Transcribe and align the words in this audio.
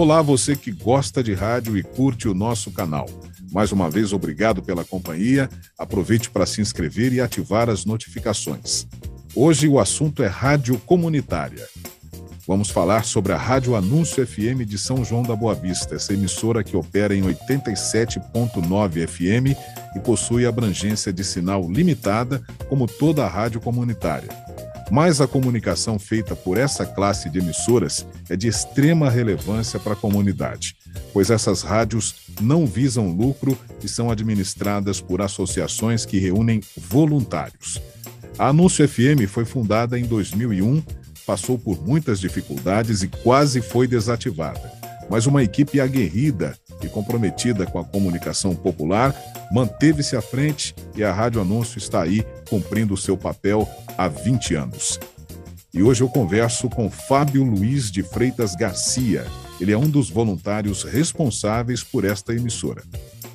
Olá, 0.00 0.22
você 0.22 0.54
que 0.54 0.70
gosta 0.70 1.24
de 1.24 1.34
rádio 1.34 1.76
e 1.76 1.82
curte 1.82 2.28
o 2.28 2.32
nosso 2.32 2.70
canal. 2.70 3.10
Mais 3.50 3.72
uma 3.72 3.90
vez, 3.90 4.12
obrigado 4.12 4.62
pela 4.62 4.84
companhia. 4.84 5.50
Aproveite 5.76 6.30
para 6.30 6.46
se 6.46 6.60
inscrever 6.60 7.12
e 7.12 7.20
ativar 7.20 7.68
as 7.68 7.84
notificações. 7.84 8.86
Hoje 9.34 9.66
o 9.66 9.80
assunto 9.80 10.22
é 10.22 10.28
rádio 10.28 10.78
comunitária. 10.86 11.66
Vamos 12.46 12.70
falar 12.70 13.04
sobre 13.04 13.32
a 13.32 13.36
Rádio 13.36 13.74
Anúncio 13.74 14.24
FM 14.24 14.64
de 14.64 14.78
São 14.78 15.04
João 15.04 15.24
da 15.24 15.34
Boa 15.34 15.56
Vista, 15.56 15.96
essa 15.96 16.14
emissora 16.14 16.62
que 16.62 16.76
opera 16.76 17.12
em 17.12 17.22
87.9 17.22 19.04
FM 19.04 19.58
e 19.96 19.98
possui 19.98 20.46
abrangência 20.46 21.12
de 21.12 21.24
sinal 21.24 21.68
limitada, 21.68 22.40
como 22.68 22.86
toda 22.86 23.24
a 23.24 23.28
rádio 23.28 23.60
comunitária. 23.60 24.28
Mas 24.90 25.20
a 25.20 25.26
comunicação 25.26 25.98
feita 25.98 26.34
por 26.34 26.56
essa 26.56 26.86
classe 26.86 27.28
de 27.28 27.38
emissoras 27.38 28.06
é 28.28 28.36
de 28.36 28.48
extrema 28.48 29.10
relevância 29.10 29.78
para 29.78 29.92
a 29.92 29.96
comunidade, 29.96 30.76
pois 31.12 31.30
essas 31.30 31.62
rádios 31.62 32.14
não 32.40 32.66
visam 32.66 33.10
lucro 33.10 33.56
e 33.82 33.88
são 33.88 34.10
administradas 34.10 35.00
por 35.00 35.20
associações 35.20 36.06
que 36.06 36.18
reúnem 36.18 36.60
voluntários. 36.76 37.80
A 38.38 38.48
Anúncio 38.48 38.88
FM 38.88 39.28
foi 39.28 39.44
fundada 39.44 39.98
em 39.98 40.04
2001, 40.04 40.82
passou 41.26 41.58
por 41.58 41.86
muitas 41.86 42.18
dificuldades 42.18 43.02
e 43.02 43.08
quase 43.08 43.60
foi 43.60 43.86
desativada. 43.86 44.72
Mas 45.10 45.26
uma 45.26 45.42
equipe 45.42 45.80
aguerrida 45.80 46.56
e 46.82 46.88
comprometida 46.88 47.66
com 47.66 47.78
a 47.78 47.84
comunicação 47.84 48.54
popular 48.54 49.14
manteve-se 49.52 50.16
à 50.16 50.20
frente 50.20 50.74
e 50.94 51.02
a 51.02 51.12
Rádio 51.12 51.40
Anúncio 51.40 51.78
está 51.78 52.02
aí 52.02 52.24
cumprindo 52.48 52.94
o 52.94 52.96
seu 52.98 53.16
papel 53.16 53.68
há 53.96 54.08
20 54.08 54.54
anos. 54.54 54.98
E 55.72 55.82
hoje 55.82 56.02
eu 56.02 56.08
converso 56.08 56.68
com 56.68 56.90
Fábio 56.90 57.44
Luiz 57.44 57.90
de 57.90 58.02
Freitas 58.02 58.54
Garcia. 58.54 59.26
Ele 59.60 59.72
é 59.72 59.78
um 59.78 59.88
dos 59.88 60.08
voluntários 60.08 60.82
responsáveis 60.82 61.82
por 61.82 62.04
esta 62.04 62.34
emissora. 62.34 62.82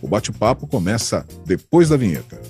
O 0.02 0.08
bate-papo 0.08 0.68
começa 0.68 1.26
depois 1.46 1.90
da 1.90 1.98
vinheta. 1.98 2.42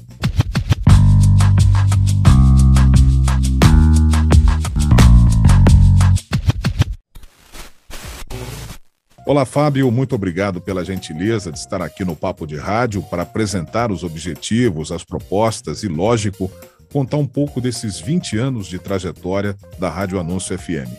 Olá, 9.25 9.45
Fábio, 9.45 9.89
muito 9.89 10.15
obrigado 10.15 10.59
pela 10.59 10.83
gentileza 10.83 11.49
de 11.49 11.57
estar 11.57 11.81
aqui 11.81 12.03
no 12.03 12.13
Papo 12.13 12.45
de 12.45 12.57
Rádio 12.57 13.01
para 13.03 13.23
apresentar 13.23 13.89
os 13.89 14.03
objetivos, 14.03 14.91
as 14.91 15.05
propostas 15.05 15.81
e, 15.81 15.87
lógico, 15.87 16.51
contar 16.91 17.15
um 17.15 17.25
pouco 17.25 17.61
desses 17.61 18.01
20 18.01 18.37
anos 18.37 18.67
de 18.67 18.77
trajetória 18.77 19.55
da 19.79 19.89
Rádio 19.89 20.19
Anúncio 20.19 20.59
FM. 20.59 20.91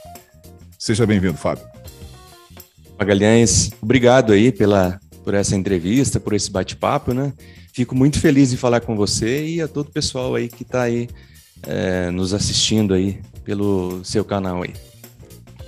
Seja 0.78 1.06
bem-vindo, 1.06 1.36
Fábio. 1.36 1.66
Magalhães, 2.98 3.72
obrigado 3.82 4.32
aí 4.32 4.50
pela, 4.50 4.98
por 5.22 5.34
essa 5.34 5.54
entrevista, 5.54 6.18
por 6.18 6.32
esse 6.32 6.50
bate-papo, 6.50 7.12
né? 7.12 7.30
Fico 7.74 7.94
muito 7.94 8.18
feliz 8.18 8.54
em 8.54 8.56
falar 8.56 8.80
com 8.80 8.96
você 8.96 9.46
e 9.46 9.60
a 9.60 9.68
todo 9.68 9.88
o 9.88 9.92
pessoal 9.92 10.34
aí 10.34 10.48
que 10.48 10.62
está 10.62 10.84
aí 10.84 11.10
é, 11.62 12.10
nos 12.10 12.32
assistindo 12.32 12.94
aí 12.94 13.20
pelo 13.44 14.02
seu 14.02 14.24
canal 14.24 14.62
aí. 14.62 14.72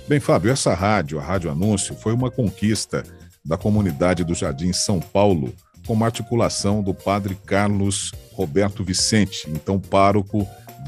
Bem, 0.07 0.21
Fábio, 0.21 0.49
essa 0.49 0.73
rádio, 0.73 1.19
a 1.19 1.21
Rádio 1.21 1.51
Anúncio, 1.51 1.93
foi 1.93 2.13
uma 2.13 2.31
conquista 2.31 3.03
da 3.43 3.57
comunidade 3.57 4.23
do 4.23 4.33
Jardim 4.33 4.71
São 4.71 5.01
Paulo, 5.01 5.53
com 5.85 5.91
uma 5.91 6.05
articulação 6.05 6.81
do 6.81 6.93
padre 6.93 7.37
Carlos 7.45 8.13
Roberto 8.31 8.85
Vicente, 8.85 9.49
então 9.49 9.77
pároco 9.77 10.47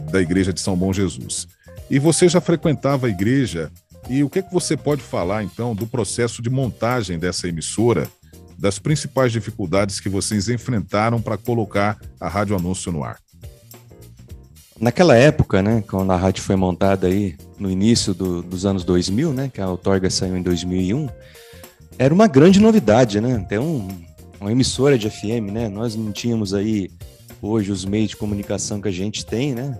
da 0.09 0.21
Igreja 0.21 0.53
de 0.53 0.61
São 0.61 0.77
Bom 0.77 0.93
Jesus. 0.93 1.49
E 1.89 1.99
você 1.99 2.29
já 2.29 2.39
frequentava 2.39 3.07
a 3.07 3.09
igreja, 3.09 3.69
e 4.07 4.23
o 4.23 4.29
que, 4.29 4.39
é 4.39 4.41
que 4.41 4.53
você 4.53 4.77
pode 4.77 5.01
falar, 5.01 5.43
então, 5.43 5.75
do 5.75 5.85
processo 5.85 6.41
de 6.41 6.49
montagem 6.49 7.19
dessa 7.19 7.45
emissora, 7.45 8.07
das 8.57 8.79
principais 8.79 9.33
dificuldades 9.33 9.99
que 9.99 10.07
vocês 10.07 10.47
enfrentaram 10.47 11.21
para 11.21 11.37
colocar 11.37 11.99
a 12.21 12.29
Rádio 12.29 12.55
Anúncio 12.55 12.89
no 12.89 13.03
ar? 13.03 13.19
Naquela 14.79 15.15
época, 15.15 15.61
né, 15.61 15.83
quando 15.89 16.11
a 16.11 16.15
rádio 16.15 16.41
foi 16.41 16.55
montada 16.55 17.07
aí 17.07 17.35
no 17.57 17.69
início 17.69 18.13
do, 18.13 18.41
dos 18.41 18.65
anos 18.65 18.85
2000, 18.85 19.33
né, 19.33 19.51
que 19.53 19.59
a 19.59 19.69
outorga 19.69 20.09
saiu 20.09 20.37
em 20.37 20.41
2001, 20.41 21.09
era 21.97 22.13
uma 22.13 22.27
grande 22.27 22.61
novidade, 22.61 23.19
né? 23.19 23.45
Tem 23.49 23.59
um, 23.59 23.85
uma 24.39 24.51
emissora 24.53 24.97
de 24.97 25.09
FM, 25.09 25.51
né? 25.51 25.67
Nós 25.67 25.97
não 25.97 26.13
tínhamos 26.13 26.53
aí 26.53 26.89
hoje 27.41 27.73
os 27.73 27.83
meios 27.83 28.11
de 28.11 28.15
comunicação 28.15 28.79
que 28.79 28.87
a 28.87 28.91
gente 28.91 29.25
tem, 29.25 29.53
né? 29.53 29.77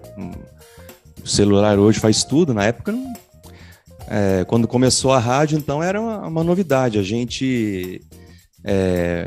O 1.23 1.27
celular 1.27 1.79
hoje 1.79 1.97
faz 1.97 2.25
tudo. 2.25 2.53
Na 2.53 2.65
época, 2.65 2.93
é, 4.05 4.43
quando 4.45 4.67
começou 4.67 5.13
a 5.13 5.19
rádio, 5.19 5.57
então 5.57 5.81
era 5.81 5.99
uma, 5.99 6.27
uma 6.27 6.43
novidade. 6.43 6.99
A 6.99 7.03
gente 7.03 8.01
é, 8.65 9.25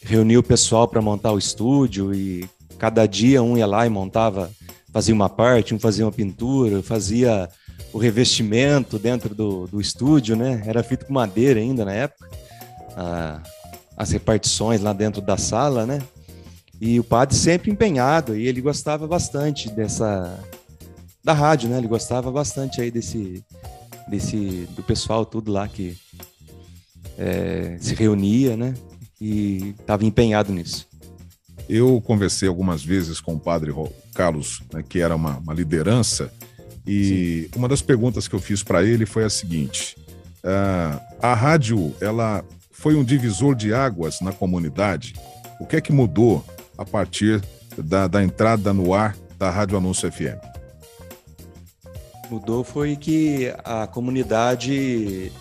reuniu 0.00 0.40
o 0.40 0.42
pessoal 0.44 0.88
para 0.88 1.02
montar 1.02 1.32
o 1.32 1.38
estúdio 1.38 2.14
e 2.14 2.48
cada 2.78 3.06
dia 3.06 3.42
um 3.42 3.58
ia 3.58 3.66
lá 3.66 3.86
e 3.86 3.90
montava 3.90 4.50
fazia 4.94 5.12
uma 5.12 5.28
parte, 5.28 5.74
um 5.74 5.78
fazia 5.80 6.04
uma 6.04 6.12
pintura, 6.12 6.80
fazia 6.80 7.48
o 7.92 7.98
revestimento 7.98 8.96
dentro 8.96 9.34
do, 9.34 9.66
do 9.66 9.80
estúdio, 9.80 10.36
né? 10.36 10.62
Era 10.64 10.84
feito 10.84 11.04
com 11.04 11.12
madeira 11.12 11.58
ainda 11.58 11.84
na 11.84 11.92
época, 11.92 12.30
as 13.96 14.12
repartições 14.12 14.80
lá 14.80 14.92
dentro 14.92 15.20
da 15.20 15.36
sala, 15.36 15.84
né? 15.84 16.00
E 16.80 17.00
o 17.00 17.04
padre 17.04 17.34
sempre 17.34 17.72
empenhado, 17.72 18.36
e 18.36 18.46
ele 18.46 18.60
gostava 18.60 19.04
bastante 19.04 19.68
dessa 19.68 20.38
da 21.24 21.32
rádio, 21.32 21.68
né? 21.68 21.78
Ele 21.78 21.88
gostava 21.88 22.30
bastante 22.30 22.80
aí 22.80 22.88
desse 22.88 23.44
desse 24.06 24.68
do 24.76 24.82
pessoal 24.82 25.26
tudo 25.26 25.50
lá 25.50 25.66
que 25.66 25.96
é, 27.18 27.76
se 27.80 27.96
reunia, 27.96 28.56
né? 28.56 28.74
E 29.20 29.74
estava 29.80 30.04
empenhado 30.04 30.52
nisso. 30.52 30.86
Eu 31.68 32.00
conversei 32.00 32.46
algumas 32.46 32.84
vezes 32.84 33.20
com 33.20 33.34
o 33.34 33.40
padre 33.40 33.72
Carlos, 34.14 34.62
né, 34.72 34.82
que 34.88 35.00
era 35.00 35.14
uma, 35.14 35.38
uma 35.38 35.52
liderança, 35.52 36.32
e 36.86 37.48
Sim. 37.52 37.58
uma 37.58 37.68
das 37.68 37.82
perguntas 37.82 38.28
que 38.28 38.34
eu 38.34 38.40
fiz 38.40 38.62
para 38.62 38.82
ele 38.82 39.04
foi 39.04 39.24
a 39.24 39.30
seguinte: 39.30 39.96
uh, 40.44 41.00
a 41.20 41.34
rádio 41.34 41.94
ela 42.00 42.44
foi 42.70 42.94
um 42.94 43.04
divisor 43.04 43.54
de 43.54 43.74
águas 43.74 44.20
na 44.20 44.32
comunidade. 44.32 45.14
O 45.60 45.66
que 45.66 45.76
é 45.76 45.80
que 45.80 45.92
mudou 45.92 46.44
a 46.76 46.84
partir 46.84 47.42
da, 47.76 48.06
da 48.06 48.22
entrada 48.22 48.72
no 48.72 48.92
ar 48.92 49.16
da 49.38 49.50
Rádio 49.50 49.76
Anúncio 49.76 50.10
FM? 50.10 50.38
Mudou 52.30 52.64
foi 52.64 52.96
que 52.96 53.52
a 53.64 53.86
comunidade 53.86 55.32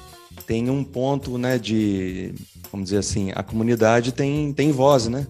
tem 0.45 0.69
um 0.69 0.83
ponto, 0.83 1.37
né, 1.37 1.57
de, 1.57 2.33
vamos 2.71 2.85
dizer 2.85 2.97
assim, 2.97 3.31
a 3.35 3.41
comunidade 3.41 4.11
tem, 4.11 4.53
tem 4.53 4.71
voz, 4.71 5.07
né? 5.07 5.25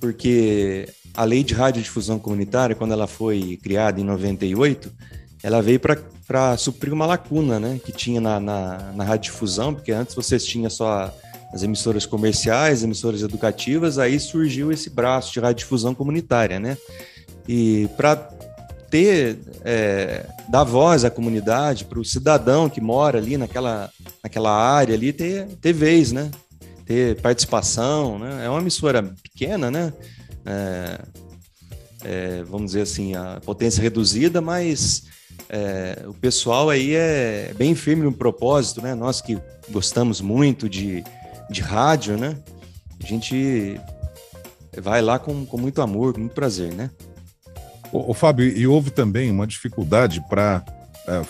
porque 0.00 0.88
a 1.14 1.24
lei 1.24 1.42
de 1.42 1.54
radiodifusão 1.54 2.18
comunitária, 2.18 2.76
quando 2.76 2.92
ela 2.92 3.06
foi 3.06 3.58
criada 3.62 4.00
em 4.00 4.04
98, 4.04 4.90
ela 5.42 5.62
veio 5.62 5.80
para 5.80 6.56
suprir 6.56 6.92
uma 6.92 7.06
lacuna 7.06 7.58
né, 7.58 7.80
que 7.84 7.92
tinha 7.92 8.20
na, 8.20 8.38
na, 8.38 8.92
na 8.94 9.04
radiodifusão, 9.04 9.74
porque 9.74 9.92
antes 9.92 10.14
vocês 10.14 10.44
tinham 10.44 10.70
só 10.70 11.12
as 11.52 11.62
emissoras 11.62 12.06
comerciais, 12.06 12.84
emissoras 12.84 13.22
educativas, 13.22 13.98
aí 13.98 14.20
surgiu 14.20 14.70
esse 14.70 14.88
braço 14.88 15.32
de 15.32 15.40
radiodifusão 15.40 15.94
comunitária, 15.94 16.60
né? 16.60 16.78
E 17.48 17.88
para 17.96 18.14
ter, 18.88 19.38
é, 19.64 20.26
dar 20.48 20.62
voz 20.62 21.04
à 21.04 21.10
comunidade, 21.10 21.84
para 21.84 21.98
o 21.98 22.04
cidadão 22.04 22.68
que 22.68 22.80
mora 22.80 23.18
ali 23.18 23.36
naquela, 23.36 23.90
naquela 24.22 24.52
área 24.52 24.94
ali, 24.94 25.12
ter, 25.12 25.46
ter 25.60 25.72
vez, 25.72 26.12
né? 26.12 26.30
ter 26.90 27.20
participação, 27.20 28.18
né? 28.18 28.44
É 28.46 28.50
uma 28.50 28.60
emissora 28.60 29.00
pequena, 29.22 29.70
né? 29.70 29.92
É, 30.44 31.00
é, 32.02 32.42
vamos 32.44 32.68
dizer 32.68 32.82
assim, 32.82 33.14
a 33.14 33.40
potência 33.44 33.82
reduzida, 33.82 34.40
mas 34.40 35.04
é, 35.48 36.04
o 36.06 36.14
pessoal 36.14 36.70
aí 36.70 36.94
é 36.94 37.52
bem 37.56 37.74
firme 37.74 38.04
no 38.04 38.12
propósito, 38.12 38.80
né? 38.80 38.94
Nós 38.94 39.20
que 39.20 39.38
gostamos 39.70 40.20
muito 40.20 40.68
de, 40.68 41.04
de 41.50 41.60
rádio, 41.60 42.16
né? 42.16 42.36
A 43.02 43.06
gente 43.06 43.80
vai 44.80 45.02
lá 45.02 45.18
com, 45.18 45.44
com 45.44 45.58
muito 45.58 45.82
amor, 45.82 46.14
com 46.14 46.20
muito 46.20 46.34
prazer, 46.34 46.72
né? 46.72 46.90
O, 47.92 48.10
o 48.10 48.14
Fábio, 48.14 48.46
e 48.46 48.66
houve 48.66 48.90
também 48.90 49.30
uma 49.30 49.46
dificuldade 49.46 50.22
para 50.28 50.64
é, 51.06 51.22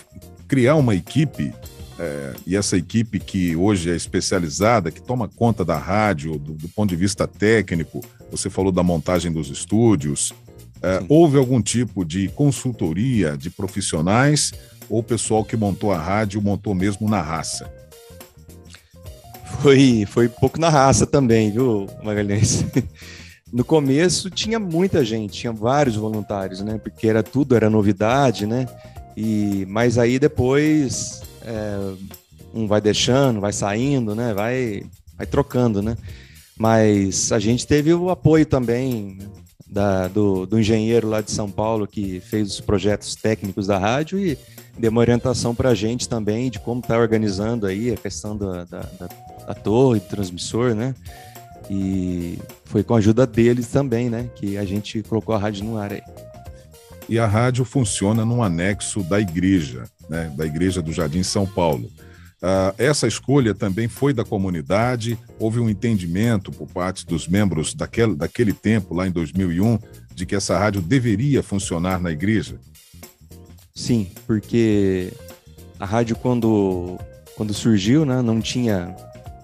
criar 0.47 0.77
uma 0.77 0.95
equipe 0.95 1.53
é, 1.99 2.35
e 2.47 2.57
essa 2.57 2.77
equipe 2.77 3.19
que 3.19 3.55
hoje 3.55 3.91
é 3.91 3.95
especializada, 3.95 4.91
que 4.91 5.03
toma 5.03 5.29
conta 5.29 5.65
da 5.65 5.77
rádio, 5.77 6.39
do, 6.39 6.55
do 6.55 6.69
ponto 6.69 6.89
de 6.89 6.97
vista 6.97 7.27
técnico, 7.27 8.01
você 8.31 8.49
falou 8.49 8.73
da 8.73 8.83
montagem 8.83 9.33
dos 9.33 9.49
estúdios, 9.49 10.33
é, 10.83 11.03
houve 11.09 11.37
algum 11.37 11.61
tipo 11.61 12.05
de 12.05 12.29
consultoria 12.29 13.37
de 13.37 13.51
profissionais 13.51 14.53
ou 14.89 15.01
o 15.01 15.05
pessoal 15.05 15.45
que 15.45 15.57
montou 15.57 15.93
a 15.93 15.99
rádio 15.99 16.41
montou 16.41 16.75
mesmo 16.75 17.09
na 17.09 17.21
raça? 17.21 17.71
Foi, 19.61 20.07
foi 20.07 20.29
pouco 20.29 20.59
na 20.59 20.69
raça 20.69 21.07
também, 21.07 21.51
viu, 21.51 21.87
Magalhães? 22.03 22.65
No 23.53 23.65
começo 23.65 24.31
tinha 24.31 24.61
muita 24.61 25.05
gente, 25.05 25.33
tinha 25.41 25.53
vários 25.53 25.97
voluntários, 25.97 26.61
né? 26.61 26.79
Porque 26.79 27.09
era 27.09 27.21
tudo, 27.21 27.57
era 27.57 27.69
novidade, 27.69 28.47
né? 28.47 28.65
E, 29.17 29.67
mas 29.69 29.99
aí 29.99 30.21
depois 30.21 31.21
é, 31.43 31.95
um 32.55 32.69
vai 32.69 32.81
deixando, 32.81 33.41
vai 33.41 33.53
saindo, 33.53 34.15
né? 34.15 34.33
Vai, 34.33 34.85
vai 35.17 35.27
trocando, 35.27 35.83
né? 35.83 35.97
Mas 36.61 37.33
a 37.33 37.39
gente 37.39 37.67
teve 37.67 37.95
o 37.95 38.11
apoio 38.11 38.45
também 38.45 39.17
da, 39.67 40.09
do, 40.09 40.45
do 40.45 40.61
engenheiro 40.61 41.09
lá 41.09 41.23
de 41.23 41.31
São 41.31 41.51
Paulo 41.51 41.87
que 41.87 42.21
fez 42.21 42.49
os 42.49 42.61
projetos 42.61 43.15
técnicos 43.15 43.67
da 43.67 43.79
rádio 43.79 44.19
e 44.19 44.37
deu 44.79 44.91
uma 44.91 45.01
orientação 45.01 45.55
para 45.55 45.71
a 45.71 45.75
gente 45.75 46.07
também 46.07 46.51
de 46.51 46.59
como 46.59 46.83
está 46.83 46.99
organizando 46.99 47.67
aí 47.67 47.91
a 47.91 47.97
questão 47.97 48.37
da, 48.37 48.65
da, 48.67 48.81
da, 48.81 49.09
da 49.47 49.55
torre, 49.55 50.01
do 50.01 50.07
transmissor, 50.07 50.75
né? 50.75 50.95
E 51.71 52.39
foi 52.67 52.85
com 52.85 52.95
a 52.95 52.99
ajuda 52.99 53.27
deles 53.27 53.69
também, 53.69 54.11
né? 54.11 54.29
Que 54.37 54.59
a 54.59 54.65
gente 54.67 55.03
colocou 55.05 55.35
a 55.35 55.39
rádio 55.39 55.65
no 55.65 55.79
ar 55.79 55.95
aí. 55.95 56.03
E 57.09 57.19
a 57.19 57.27
rádio 57.27 57.65
funciona 57.65 58.23
num 58.23 58.43
anexo 58.43 59.03
da 59.03 59.19
igreja, 59.19 59.85
né? 60.11 60.31
Da 60.37 60.45
igreja 60.45 60.83
do 60.83 60.93
Jardim 60.93 61.23
São 61.23 61.47
Paulo. 61.47 61.91
Uh, 62.43 62.73
essa 62.79 63.07
escolha 63.07 63.55
também 63.55 63.87
foi 63.87 64.15
da 64.15 64.25
comunidade, 64.25 65.19
houve 65.39 65.61
um 65.61 65.69
entendimento 65.69 66.51
por 66.51 66.67
parte 66.67 67.05
dos 67.05 67.29
membros 67.29 67.75
daquele, 67.75 68.17
daquele 68.17 68.55
tempo, 68.55 68.95
lá 68.95 69.07
em 69.07 69.11
2001, 69.11 69.79
de 70.15 70.25
que 70.25 70.35
essa 70.35 70.59
rádio 70.59 70.81
deveria 70.81 71.43
funcionar 71.43 72.01
na 72.01 72.11
igreja? 72.11 72.59
Sim, 73.75 74.11
porque 74.27 75.13
a 75.79 75.85
rádio, 75.85 76.17
quando, 76.17 76.99
quando 77.37 77.53
surgiu, 77.53 78.07
né, 78.07 78.23
não 78.23 78.41
tinha 78.41 78.97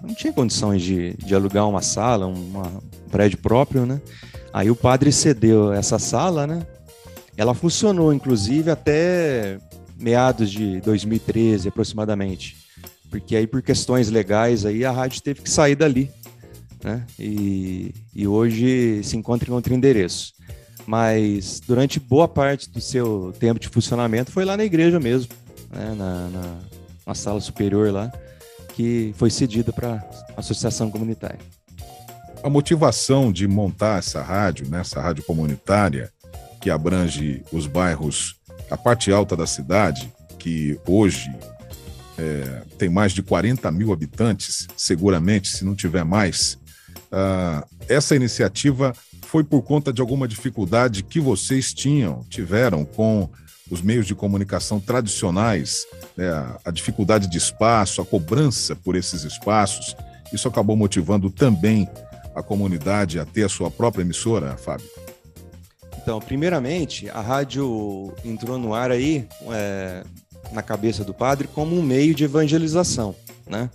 não 0.02 0.14
tinha 0.14 0.32
condições 0.32 0.82
de, 0.82 1.14
de 1.14 1.34
alugar 1.34 1.68
uma 1.68 1.82
sala, 1.82 2.26
uma, 2.26 2.68
um 2.68 3.08
prédio 3.10 3.38
próprio, 3.38 3.84
né? 3.84 4.00
Aí 4.52 4.70
o 4.70 4.76
padre 4.76 5.10
cedeu 5.10 5.72
essa 5.72 5.98
sala, 5.98 6.46
né? 6.46 6.64
Ela 7.36 7.54
funcionou, 7.54 8.12
inclusive, 8.12 8.70
até 8.70 9.58
meados 9.98 10.50
de 10.50 10.80
2013, 10.80 11.68
aproximadamente 11.68 12.65
porque 13.20 13.34
aí 13.34 13.46
por 13.46 13.62
questões 13.62 14.10
legais 14.10 14.66
aí 14.66 14.84
a 14.84 14.90
rádio 14.90 15.22
teve 15.22 15.40
que 15.40 15.50
sair 15.50 15.74
dali, 15.74 16.10
né? 16.84 17.04
E, 17.18 17.94
e 18.14 18.26
hoje 18.26 19.02
se 19.02 19.16
encontra 19.16 19.50
em 19.50 19.54
outro 19.54 19.72
endereço. 19.72 20.34
Mas 20.86 21.60
durante 21.66 21.98
boa 21.98 22.28
parte 22.28 22.70
do 22.70 22.80
seu 22.80 23.34
tempo 23.40 23.58
de 23.58 23.68
funcionamento 23.68 24.30
foi 24.30 24.44
lá 24.44 24.56
na 24.56 24.64
igreja 24.64 25.00
mesmo, 25.00 25.32
né? 25.72 25.94
na, 25.96 26.28
na, 26.28 26.58
na 27.06 27.14
sala 27.14 27.40
superior 27.40 27.90
lá, 27.90 28.12
que 28.74 29.12
foi 29.16 29.30
cedida 29.30 29.72
para 29.72 29.94
a 30.36 30.40
associação 30.40 30.90
comunitária. 30.90 31.40
A 32.42 32.50
motivação 32.50 33.32
de 33.32 33.48
montar 33.48 33.98
essa 33.98 34.22
rádio, 34.22 34.68
né, 34.68 34.80
essa 34.80 35.00
rádio 35.00 35.24
comunitária, 35.24 36.12
que 36.60 36.70
abrange 36.70 37.42
os 37.50 37.66
bairros, 37.66 38.36
a 38.70 38.76
parte 38.76 39.10
alta 39.10 39.34
da 39.34 39.46
cidade, 39.46 40.12
que 40.38 40.78
hoje 40.86 41.28
é, 42.18 42.62
tem 42.78 42.88
mais 42.88 43.12
de 43.12 43.22
40 43.22 43.70
mil 43.70 43.92
habitantes, 43.92 44.66
seguramente, 44.76 45.48
se 45.48 45.64
não 45.64 45.74
tiver 45.74 46.04
mais. 46.04 46.58
Uh, 47.06 47.64
essa 47.88 48.16
iniciativa 48.16 48.92
foi 49.26 49.44
por 49.44 49.62
conta 49.62 49.92
de 49.92 50.00
alguma 50.00 50.26
dificuldade 50.26 51.02
que 51.02 51.20
vocês 51.20 51.72
tinham, 51.74 52.24
tiveram 52.28 52.84
com 52.84 53.28
os 53.70 53.82
meios 53.82 54.06
de 54.06 54.14
comunicação 54.14 54.78
tradicionais, 54.78 55.86
né, 56.16 56.26
a 56.64 56.70
dificuldade 56.70 57.28
de 57.28 57.36
espaço, 57.36 58.00
a 58.00 58.06
cobrança 58.06 58.76
por 58.76 58.94
esses 58.94 59.24
espaços. 59.24 59.96
Isso 60.32 60.46
acabou 60.48 60.76
motivando 60.76 61.30
também 61.30 61.88
a 62.34 62.42
comunidade 62.42 63.18
a 63.18 63.24
ter 63.24 63.44
a 63.44 63.48
sua 63.48 63.70
própria 63.70 64.02
emissora, 64.02 64.56
Fábio? 64.56 64.86
Então, 66.06 66.20
primeiramente, 66.20 67.10
a 67.10 67.20
rádio 67.20 68.14
entrou 68.24 68.58
no 68.58 68.72
ar 68.72 68.92
aí 68.92 69.26
é, 69.50 70.04
na 70.52 70.62
cabeça 70.62 71.04
do 71.04 71.14
padre 71.14 71.48
como 71.48 71.76
um 71.76 71.82
meio 71.82 72.14
de 72.14 72.24
evangelização, 72.24 73.14
né? 73.46 73.70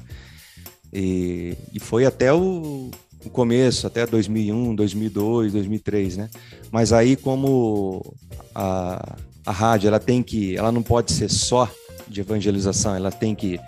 E, 0.93 1.55
e 1.73 1.79
foi 1.79 2.05
até 2.05 2.33
o, 2.33 2.91
o, 3.25 3.29
começo, 3.29 3.87
até 3.87 4.05
2001, 4.05 4.75
2002, 4.75 5.53
2003, 5.53 6.17
né? 6.17 6.29
Mas 6.69 6.91
aí 6.91 7.15
como 7.15 8.13
a, 8.53 9.15
a 9.45 9.51
rádio, 9.51 9.87
ela 9.87 9.99
tem 9.99 10.21
que, 10.21 10.57
ela 10.57 10.71
não 10.71 10.83
pode 10.83 11.11
ser 11.13 11.29
só 11.29 11.69
de 12.07 12.21
evangelização, 12.21 12.95
ela 12.95 13.11
tem 13.11 13.33
que 13.33 13.59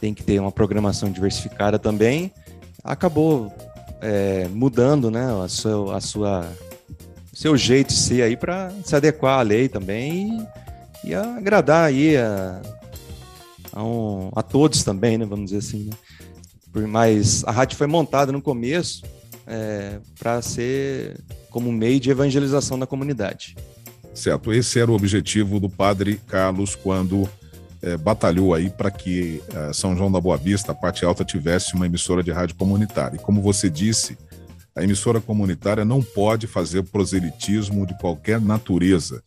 tem 0.00 0.14
que 0.14 0.22
ter 0.22 0.38
uma 0.38 0.52
programação 0.52 1.10
diversificada 1.10 1.76
também. 1.76 2.32
Acabou 2.84 3.52
é, 4.00 4.46
mudando, 4.48 5.10
né, 5.10 5.26
a 5.44 5.48
sua, 5.48 5.96
a 5.96 6.00
sua 6.00 6.52
seu 7.32 7.56
jeito 7.56 7.88
de 7.88 8.00
ser 8.00 8.22
aí 8.22 8.36
para 8.36 8.72
se 8.84 8.94
adequar 8.94 9.38
à 9.38 9.42
lei 9.42 9.68
também 9.68 10.46
e 11.04 11.14
agradar 11.14 11.84
aí 11.86 12.16
a, 12.16 12.60
a, 13.72 13.82
um, 13.82 14.30
a, 14.34 14.42
todos 14.42 14.82
também, 14.82 15.18
né? 15.18 15.24
Vamos 15.24 15.46
dizer 15.50 15.58
assim, 15.58 15.84
né? 15.84 16.86
Mas 16.86 17.42
a 17.44 17.50
rádio 17.50 17.76
foi 17.76 17.86
montada 17.86 18.30
no 18.30 18.42
começo 18.42 19.02
é, 19.46 19.98
para 20.18 20.40
ser 20.42 21.18
como 21.50 21.72
meio 21.72 21.98
de 21.98 22.10
evangelização 22.10 22.78
da 22.78 22.86
comunidade. 22.86 23.56
Certo, 24.14 24.52
esse 24.52 24.78
era 24.78 24.90
o 24.90 24.94
objetivo 24.94 25.58
do 25.58 25.68
padre 25.68 26.20
Carlos 26.26 26.74
quando 26.74 27.28
é, 27.80 27.96
batalhou 27.96 28.52
aí 28.52 28.68
para 28.68 28.90
que 28.90 29.42
é, 29.54 29.72
São 29.72 29.96
João 29.96 30.10
da 30.10 30.20
Boa 30.20 30.36
Vista, 30.36 30.72
a 30.72 30.74
parte 30.74 31.04
alta, 31.04 31.24
tivesse 31.24 31.74
uma 31.74 31.86
emissora 31.86 32.22
de 32.22 32.30
rádio 32.30 32.56
comunitária. 32.56 33.16
E 33.16 33.20
como 33.20 33.40
você 33.40 33.70
disse, 33.70 34.18
a 34.74 34.82
emissora 34.82 35.20
comunitária 35.20 35.84
não 35.84 36.02
pode 36.02 36.46
fazer 36.46 36.82
proselitismo 36.84 37.86
de 37.86 37.96
qualquer 37.98 38.40
natureza, 38.40 39.22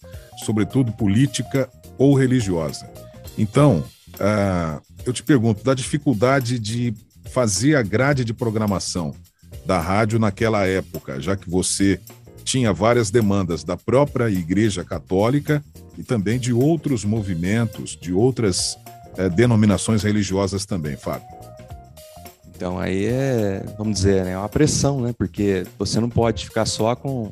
sobretudo 0.46 0.92
política 0.94 1.70
ou 1.98 2.14
religiosa. 2.14 2.90
Então, 3.38 3.84
uh, 4.16 4.82
eu 5.06 5.14
te 5.14 5.24
pergunto, 5.24 5.64
da 5.64 5.74
dificuldade 5.74 6.58
de 6.58 6.94
fazer 7.32 7.76
a 7.76 7.82
grade 7.82 8.26
de 8.26 8.34
programação 8.34 9.14
da 9.66 9.80
rádio 9.80 10.20
naquela 10.20 10.66
época, 10.66 11.20
já 11.20 11.36
que 11.36 11.50
você 11.50 12.00
tinha 12.44 12.74
várias 12.74 13.12
demandas 13.12 13.64
da 13.64 13.78
própria 13.78 14.30
Igreja 14.30 14.84
Católica 14.84 15.64
e 15.98 16.04
também 16.04 16.40
de 16.40 16.52
outros 16.52 17.06
movimentos, 17.06 17.98
de 18.00 18.12
outras 18.12 18.78
eh, 19.18 19.30
denominações 19.30 20.04
religiosas 20.04 20.66
também, 20.66 20.98
Fábio. 20.98 21.41
Então 22.62 22.78
aí 22.78 23.06
é, 23.08 23.66
vamos 23.76 23.96
dizer, 23.96 24.24
né, 24.24 24.34
é 24.34 24.38
uma 24.38 24.48
pressão, 24.48 25.02
né? 25.02 25.16
Porque 25.18 25.66
você 25.80 26.00
não 26.00 26.08
pode 26.08 26.46
ficar 26.46 26.68
só 26.68 26.96
com, 26.96 27.32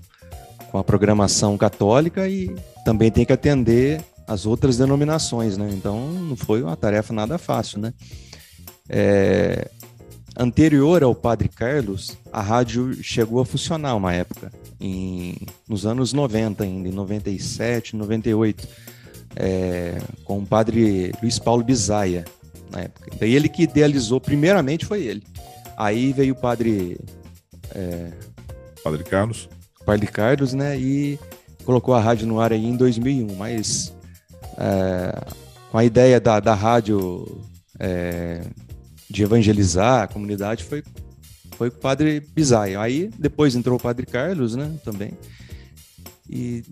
com 0.71 0.79
a 0.79 0.83
programação 0.83 1.55
católica 1.55 2.27
e 2.27 2.49
também 2.83 3.11
tem 3.11 3.23
que 3.23 3.31
atender 3.31 4.01
as 4.27 4.47
outras 4.47 4.75
denominações, 4.75 5.55
né? 5.55 5.69
Então 5.71 6.09
não 6.09 6.35
foi 6.35 6.63
uma 6.63 6.75
tarefa 6.75 7.13
nada 7.13 7.37
fácil, 7.37 7.79
né? 7.79 7.93
É, 8.89 9.69
anterior 10.35 11.03
ao 11.03 11.13
Padre 11.13 11.47
Carlos, 11.47 12.17
a 12.33 12.41
rádio 12.41 12.91
chegou 13.03 13.39
a 13.39 13.45
funcionar 13.45 13.93
uma 13.93 14.11
época, 14.11 14.51
em, 14.81 15.35
nos 15.67 15.85
anos 15.85 16.11
90 16.11 16.63
ainda, 16.63 16.89
em 16.89 16.91
97, 16.91 17.95
98, 17.95 18.67
é, 19.35 20.01
com 20.25 20.39
o 20.39 20.45
Padre 20.47 21.11
Luiz 21.21 21.37
Paulo 21.37 21.63
Bisaia, 21.63 22.25
na 22.71 22.81
época. 22.81 23.11
Daí 23.19 23.35
ele 23.35 23.49
que 23.49 23.63
idealizou, 23.63 24.19
primeiramente 24.19 24.85
foi 24.85 25.03
ele. 25.03 25.23
Aí 25.77 26.11
veio 26.13 26.33
o 26.33 26.37
padre. 26.37 26.99
É, 27.73 28.11
padre 28.83 29.03
Carlos. 29.03 29.49
Padre 29.85 30.07
Carlos, 30.07 30.53
né? 30.53 30.77
E 30.77 31.17
colocou 31.63 31.93
a 31.93 31.99
rádio 31.99 32.27
no 32.27 32.39
ar 32.39 32.51
aí 32.51 32.65
em 32.65 32.75
2001. 32.75 33.35
Mas 33.35 33.93
é, 34.57 35.13
com 35.71 35.77
a 35.77 35.85
ideia 35.85 36.19
da, 36.19 36.39
da 36.39 36.53
rádio 36.53 37.41
é, 37.79 38.41
de 39.09 39.23
evangelizar 39.23 40.03
a 40.03 40.07
comunidade 40.07 40.63
foi, 40.63 40.83
foi 41.51 41.69
o 41.69 41.71
padre 41.71 42.19
Bisaia. 42.19 42.79
Aí 42.79 43.09
depois 43.17 43.55
entrou 43.55 43.77
o 43.77 43.81
padre 43.81 44.05
Carlos, 44.05 44.55
né? 44.55 44.71
Também. 44.83 45.11
E 46.29 46.63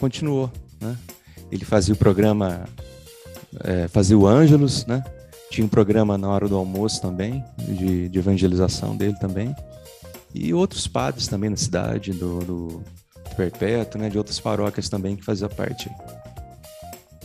continuou, 0.00 0.50
né? 0.80 0.96
Ele 1.52 1.64
fazia 1.64 1.94
o 1.94 1.96
programa, 1.96 2.64
é, 3.62 3.86
fazia 3.88 4.18
o 4.18 4.26
Ângelos, 4.26 4.84
né? 4.86 5.04
Tinha 5.56 5.64
um 5.64 5.70
programa 5.70 6.18
na 6.18 6.28
hora 6.28 6.46
do 6.46 6.54
almoço 6.54 7.00
também, 7.00 7.42
de, 7.56 8.10
de 8.10 8.18
evangelização 8.18 8.94
dele 8.94 9.16
também. 9.18 9.56
E 10.34 10.52
outros 10.52 10.86
padres 10.86 11.28
também 11.28 11.48
na 11.48 11.56
cidade, 11.56 12.12
do, 12.12 12.40
do 12.40 12.84
Perpétuo, 13.38 13.98
né, 13.98 14.10
de 14.10 14.18
outras 14.18 14.38
paróquias 14.38 14.90
também 14.90 15.16
que 15.16 15.24
fazia 15.24 15.48
parte. 15.48 15.90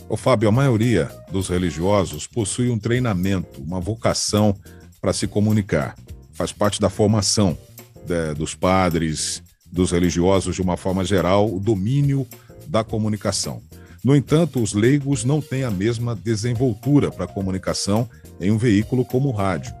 Ô 0.08 0.16
Fábio, 0.16 0.48
a 0.48 0.50
maioria 0.50 1.10
dos 1.30 1.50
religiosos 1.50 2.26
possui 2.26 2.70
um 2.70 2.78
treinamento, 2.78 3.60
uma 3.60 3.78
vocação 3.78 4.56
para 4.98 5.12
se 5.12 5.26
comunicar. 5.26 5.94
Faz 6.32 6.52
parte 6.52 6.80
da 6.80 6.88
formação 6.88 7.58
de, 8.06 8.32
dos 8.32 8.54
padres, 8.54 9.42
dos 9.70 9.90
religiosos, 9.90 10.54
de 10.54 10.62
uma 10.62 10.78
forma 10.78 11.04
geral, 11.04 11.54
o 11.54 11.60
domínio 11.60 12.26
da 12.66 12.82
comunicação. 12.82 13.60
No 14.04 14.16
entanto, 14.16 14.60
os 14.60 14.72
leigos 14.72 15.24
não 15.24 15.40
têm 15.40 15.62
a 15.62 15.70
mesma 15.70 16.14
desenvoltura 16.14 17.10
para 17.10 17.24
a 17.24 17.28
comunicação 17.28 18.08
em 18.40 18.50
um 18.50 18.58
veículo 18.58 19.04
como 19.04 19.28
o 19.28 19.32
rádio. 19.32 19.72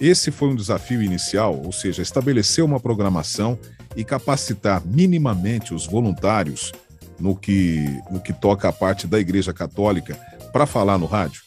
Esse 0.00 0.30
foi 0.30 0.48
um 0.48 0.56
desafio 0.56 1.02
inicial, 1.02 1.60
ou 1.64 1.72
seja, 1.72 2.02
estabelecer 2.02 2.64
uma 2.64 2.80
programação 2.80 3.58
e 3.96 4.04
capacitar 4.04 4.82
minimamente 4.84 5.74
os 5.74 5.86
voluntários 5.86 6.72
no 7.18 7.34
que, 7.34 7.84
no 8.10 8.20
que 8.20 8.32
toca 8.32 8.68
a 8.68 8.72
parte 8.72 9.06
da 9.06 9.18
Igreja 9.18 9.52
Católica 9.52 10.18
para 10.52 10.66
falar 10.66 10.98
no 10.98 11.06
rádio? 11.06 11.42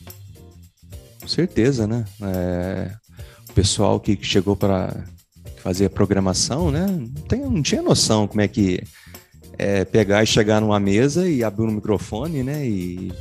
Com 1.22 1.28
certeza, 1.28 1.88
né? 1.88 2.06
É, 2.22 2.92
o 3.50 3.54
pessoal 3.54 4.00
que 4.00 4.18
chegou 4.22 4.56
para 4.56 4.96
fazer 5.58 5.86
a 5.86 5.90
programação, 5.90 6.72
né? 6.72 6.86
Não, 6.88 7.08
tem, 7.24 7.42
não 7.42 7.62
tinha 7.62 7.82
noção 7.82 8.28
como 8.28 8.42
é 8.42 8.48
que 8.48 8.82
é 9.58 9.84
pegar 9.84 10.24
e 10.24 10.28
chegar 10.28 10.62
numa 10.62 10.80
mesa 10.80 11.28
e 11.28 11.44
abrir 11.44 11.64
um 11.64 11.72
microfone, 11.72 12.44
né? 12.44 12.66
E, 12.66 13.12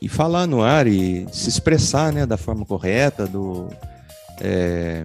e 0.00 0.08
falar 0.08 0.46
no 0.46 0.62
ar 0.62 0.86
e 0.86 1.26
se 1.32 1.48
expressar, 1.48 2.12
né? 2.12 2.24
Da 2.24 2.36
forma 2.36 2.64
correta, 2.64 3.26
do 3.26 3.68
é, 4.40 5.04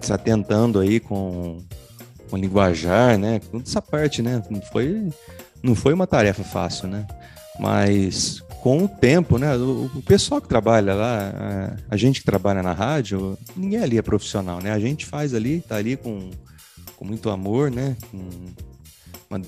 se 0.00 0.12
atentando 0.12 0.78
aí 0.78 1.00
com, 1.00 1.58
com 2.30 2.36
linguajar, 2.36 3.18
né? 3.18 3.40
Toda 3.50 3.64
essa 3.64 3.82
parte, 3.82 4.22
né? 4.22 4.42
Não 4.48 4.60
foi, 4.60 5.08
não 5.62 5.74
foi 5.74 5.92
uma 5.92 6.06
tarefa 6.06 6.44
fácil, 6.44 6.88
né? 6.88 7.06
Mas 7.58 8.42
com 8.62 8.84
o 8.84 8.88
tempo, 8.88 9.38
né? 9.38 9.56
O, 9.56 9.90
o 9.94 10.02
pessoal 10.02 10.40
que 10.40 10.48
trabalha 10.48 10.94
lá, 10.94 11.32
a, 11.88 11.94
a, 11.94 11.96
gente 11.96 12.20
que 12.20 12.26
trabalha 12.26 12.62
na 12.62 12.72
rádio, 12.72 13.36
ninguém 13.56 13.80
ali 13.80 13.98
é 13.98 14.02
profissional, 14.02 14.60
né? 14.60 14.72
A 14.72 14.78
gente 14.78 15.06
faz 15.06 15.34
ali, 15.34 15.60
tá 15.60 15.76
ali 15.76 15.96
com, 15.96 16.30
com 16.96 17.04
muito 17.04 17.30
amor, 17.30 17.70
né? 17.70 17.96
Com, 18.10 18.28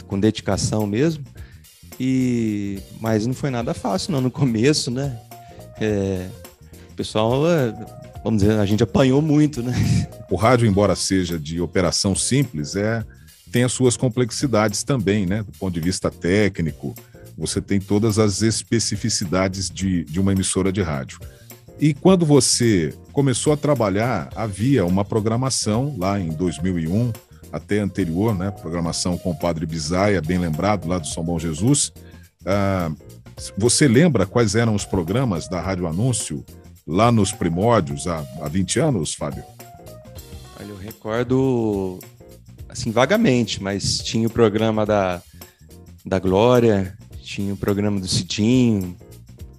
com 0.06 0.18
dedicação 0.18 0.87
mesmo. 0.87 1.25
E 1.99 2.78
mas 3.00 3.26
não 3.26 3.34
foi 3.34 3.50
nada 3.50 3.75
fácil, 3.75 4.12
não. 4.12 4.20
No 4.20 4.30
começo, 4.30 4.90
né? 4.90 5.18
É, 5.80 6.26
o 6.90 6.94
pessoal, 6.94 7.49
é, 7.49 7.72
vamos 8.25 8.42
dizer, 8.42 8.58
a 8.58 8.66
gente 8.66 8.82
apanhou 8.82 9.20
muito, 9.20 9.62
né? 9.62 9.75
O 10.30 10.37
rádio, 10.37 10.68
embora 10.68 10.94
seja 10.94 11.38
de 11.38 11.60
operação 11.60 12.14
simples, 12.14 12.76
é 12.76 13.04
tem 13.50 13.64
as 13.64 13.72
suas 13.72 13.96
complexidades 13.96 14.84
também, 14.84 15.26
né? 15.26 15.42
Do 15.42 15.52
ponto 15.52 15.75
de 15.75 15.80
vista 15.80 16.10
técnico, 16.10 16.94
você 17.37 17.60
tem 17.60 17.80
todas 17.80 18.18
as 18.18 18.42
especificidades 18.42 19.68
de, 19.68 20.04
de 20.04 20.20
uma 20.20 20.32
emissora 20.32 20.72
de 20.72 20.82
rádio. 20.82 21.18
E 21.80 21.94
quando 21.94 22.26
você 22.26 22.94
começou 23.12 23.52
a 23.52 23.56
trabalhar, 23.56 24.30
havia 24.37 24.84
uma 24.84 25.04
programação 25.04 25.96
lá 25.99 26.20
em 26.20 26.28
2001, 26.28 27.12
até 27.52 27.78
anterior, 27.78 28.35
né? 28.37 28.50
Programação 28.50 29.19
com 29.19 29.30
o 29.30 29.38
Padre 29.38 29.66
Bisaia, 29.66 30.21
bem 30.21 30.38
lembrado, 30.38 30.88
lá 30.88 30.99
do 30.99 31.07
São 31.07 31.25
Bom 31.25 31.38
Jesus. 31.38 31.92
Ah, 32.45 32.90
você 33.57 33.88
lembra 33.88 34.26
quais 34.26 34.54
eram 34.54 34.75
os 34.75 34.85
programas 34.85 35.49
da 35.49 35.61
Rádio 35.61 35.87
Anúncio 35.87 36.45
lá 36.87 37.11
nos 37.11 37.33
primórdios, 37.33 38.07
há, 38.07 38.25
há 38.40 38.49
20 38.49 38.80
anos, 38.80 39.14
Fábio? 39.14 39.45
Olha, 40.59 40.69
eu 40.69 40.76
recordo, 40.76 41.99
assim, 42.69 42.90
vagamente, 42.90 43.62
mas 43.62 43.99
tinha 43.99 44.26
o 44.26 44.30
programa 44.30 44.85
da, 44.85 45.23
da 46.04 46.19
Glória, 46.19 46.97
tinha 47.23 47.54
o 47.54 47.57
programa 47.57 48.00
do 48.00 48.09
Cidinho, 48.09 48.97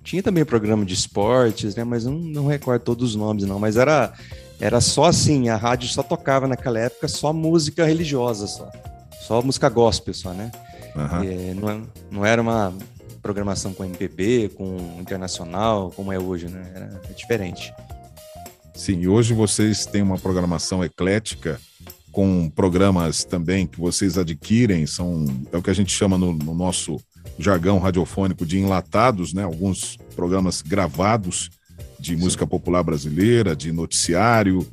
tinha 0.03 0.21
também 0.21 0.43
o 0.43 0.45
programa 0.45 0.83
de 0.83 0.93
esportes, 0.93 1.75
né? 1.75 1.83
Mas 1.83 2.03
não, 2.03 2.13
não 2.13 2.47
recordo 2.47 2.81
todos 2.83 3.11
os 3.11 3.15
nomes, 3.15 3.45
não. 3.45 3.59
Mas 3.59 3.77
era 3.77 4.13
era 4.61 4.79
só 4.79 5.05
assim, 5.05 5.49
a 5.49 5.57
rádio 5.57 5.89
só 5.89 6.03
tocava 6.03 6.47
naquela 6.47 6.79
época 6.79 7.07
só 7.07 7.33
música 7.33 7.83
religiosa 7.83 8.45
só. 8.45 8.69
Só 9.19 9.41
música 9.41 9.67
gospel 9.67 10.13
só, 10.13 10.33
né? 10.33 10.51
Uhum. 10.95 11.23
E, 11.23 11.53
não, 11.55 11.87
não 12.11 12.25
era 12.25 12.39
uma 12.39 12.71
programação 13.23 13.73
com 13.73 13.83
MPB, 13.83 14.49
com 14.55 14.99
internacional, 14.99 15.91
como 15.95 16.13
é 16.13 16.19
hoje, 16.19 16.47
né? 16.47 16.71
Era 16.75 17.01
diferente. 17.15 17.73
Sim, 18.75 19.01
e 19.01 19.07
hoje 19.07 19.33
vocês 19.33 19.85
têm 19.87 20.03
uma 20.03 20.19
programação 20.19 20.83
eclética 20.83 21.59
com 22.11 22.49
programas 22.49 23.23
também 23.23 23.65
que 23.65 23.79
vocês 23.79 24.17
adquirem, 24.17 24.85
são 24.85 25.25
é 25.51 25.57
o 25.57 25.61
que 25.61 25.69
a 25.69 25.73
gente 25.73 25.91
chama 25.91 26.17
no, 26.17 26.33
no 26.33 26.53
nosso 26.53 26.99
jargão 27.39 27.79
radiofônico 27.79 28.45
de 28.45 28.59
enlatados, 28.59 29.33
né? 29.33 29.43
Alguns 29.43 29.97
programas 30.15 30.61
gravados 30.61 31.49
de 32.01 32.17
música 32.17 32.47
popular 32.47 32.81
brasileira, 32.81 33.55
de 33.55 33.71
noticiário. 33.71 34.67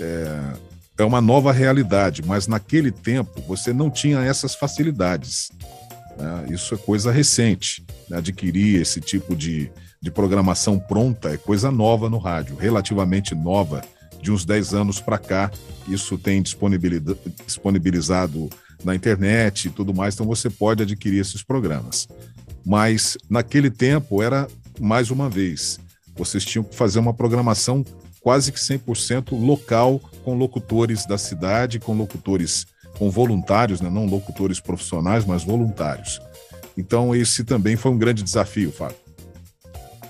É, 0.00 0.54
é 0.98 1.04
uma 1.04 1.20
nova 1.20 1.52
realidade, 1.52 2.22
mas 2.24 2.46
naquele 2.46 2.90
tempo 2.90 3.42
você 3.46 3.72
não 3.72 3.90
tinha 3.90 4.20
essas 4.20 4.54
facilidades. 4.54 5.50
Né? 6.16 6.46
Isso 6.50 6.74
é 6.74 6.78
coisa 6.78 7.12
recente. 7.12 7.84
Né? 8.08 8.16
Adquirir 8.16 8.80
esse 8.80 8.98
tipo 8.98 9.36
de, 9.36 9.70
de 10.00 10.10
programação 10.10 10.78
pronta 10.78 11.28
é 11.28 11.36
coisa 11.36 11.70
nova 11.70 12.08
no 12.08 12.18
rádio, 12.18 12.56
relativamente 12.56 13.34
nova, 13.34 13.82
de 14.22 14.32
uns 14.32 14.46
10 14.46 14.74
anos 14.74 15.00
para 15.00 15.18
cá. 15.18 15.50
Isso 15.86 16.16
tem 16.16 16.42
disponibilizado 16.42 18.48
na 18.82 18.94
internet 18.94 19.68
e 19.68 19.70
tudo 19.70 19.92
mais, 19.92 20.14
então 20.14 20.26
você 20.26 20.48
pode 20.48 20.82
adquirir 20.82 21.20
esses 21.20 21.42
programas. 21.42 22.08
Mas 22.64 23.18
naquele 23.28 23.70
tempo 23.70 24.22
era, 24.22 24.48
mais 24.78 25.10
uma 25.10 25.28
vez, 25.28 25.78
vocês 26.24 26.44
tinham 26.44 26.62
que 26.62 26.74
fazer 26.74 26.98
uma 26.98 27.14
programação 27.14 27.84
quase 28.20 28.52
que 28.52 28.58
100% 28.58 29.32
local, 29.32 30.00
com 30.24 30.36
locutores 30.36 31.06
da 31.06 31.16
cidade, 31.16 31.80
com 31.80 31.94
locutores, 31.94 32.66
com 32.98 33.10
voluntários, 33.10 33.80
né? 33.80 33.88
não 33.88 34.06
locutores 34.06 34.60
profissionais, 34.60 35.24
mas 35.24 35.42
voluntários. 35.42 36.20
Então, 36.76 37.14
esse 37.14 37.44
também 37.44 37.76
foi 37.76 37.90
um 37.90 37.98
grande 37.98 38.22
desafio, 38.22 38.70
Fábio. 38.70 38.96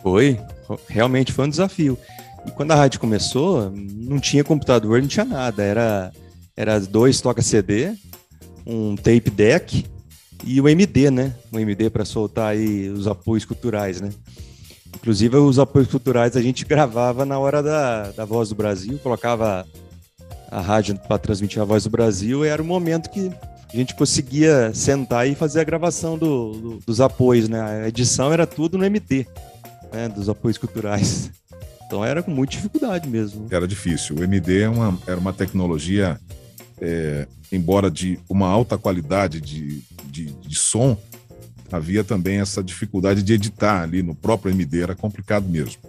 Foi, 0.02 0.38
realmente 0.88 1.32
foi 1.32 1.46
um 1.46 1.50
desafio. 1.50 1.96
E 2.46 2.50
quando 2.50 2.72
a 2.72 2.74
rádio 2.74 3.00
começou, 3.00 3.70
não 3.70 4.18
tinha 4.18 4.42
computador, 4.42 5.00
não 5.00 5.08
tinha 5.08 5.24
nada. 5.24 5.62
Era, 5.62 6.12
era 6.56 6.80
dois 6.80 7.20
toca-CD, 7.20 7.94
um 8.66 8.96
tape 8.96 9.30
deck 9.30 9.84
e 10.44 10.60
o 10.60 10.68
MD, 10.68 11.10
né? 11.10 11.34
O 11.52 11.58
MD 11.58 11.90
para 11.90 12.04
soltar 12.04 12.52
aí 12.52 12.88
os 12.88 13.06
apoios 13.06 13.44
culturais, 13.44 14.00
né? 14.00 14.10
Inclusive, 14.96 15.36
os 15.36 15.58
apoios 15.58 15.88
culturais 15.88 16.36
a 16.36 16.42
gente 16.42 16.64
gravava 16.64 17.24
na 17.24 17.38
hora 17.38 17.62
da, 17.62 18.10
da 18.10 18.24
Voz 18.24 18.48
do 18.48 18.54
Brasil, 18.54 18.98
colocava 18.98 19.66
a 20.50 20.60
rádio 20.60 20.98
para 20.98 21.18
transmitir 21.18 21.62
a 21.62 21.64
Voz 21.64 21.84
do 21.84 21.90
Brasil, 21.90 22.44
e 22.44 22.48
era 22.48 22.60
o 22.60 22.64
momento 22.64 23.08
que 23.08 23.30
a 23.72 23.76
gente 23.76 23.94
conseguia 23.94 24.72
sentar 24.74 25.28
e 25.28 25.34
fazer 25.34 25.60
a 25.60 25.64
gravação 25.64 26.18
do, 26.18 26.52
do, 26.52 26.78
dos 26.84 27.00
apoios, 27.00 27.48
né? 27.48 27.84
A 27.84 27.88
edição 27.88 28.32
era 28.32 28.46
tudo 28.46 28.76
no 28.76 28.84
MD, 28.84 29.26
né? 29.92 30.08
Dos 30.08 30.28
apoios 30.28 30.58
culturais. 30.58 31.30
Então 31.86 32.04
era 32.04 32.22
com 32.22 32.30
muita 32.30 32.52
dificuldade 32.52 33.08
mesmo. 33.08 33.46
Era 33.50 33.66
difícil. 33.66 34.16
O 34.16 34.22
MD 34.22 34.62
é 34.62 34.68
uma, 34.68 34.98
era 35.06 35.18
uma 35.18 35.32
tecnologia, 35.32 36.20
é, 36.80 37.26
embora 37.50 37.90
de 37.90 38.18
uma 38.28 38.48
alta 38.48 38.78
qualidade 38.78 39.40
de, 39.40 39.82
de, 40.04 40.26
de 40.26 40.54
som, 40.54 40.96
havia 41.70 42.02
também 42.04 42.40
essa 42.40 42.62
dificuldade 42.62 43.22
de 43.22 43.32
editar 43.32 43.82
ali 43.82 44.02
no 44.02 44.14
próprio 44.14 44.52
MD, 44.52 44.82
era 44.82 44.94
complicado 44.94 45.48
mesmo. 45.48 45.80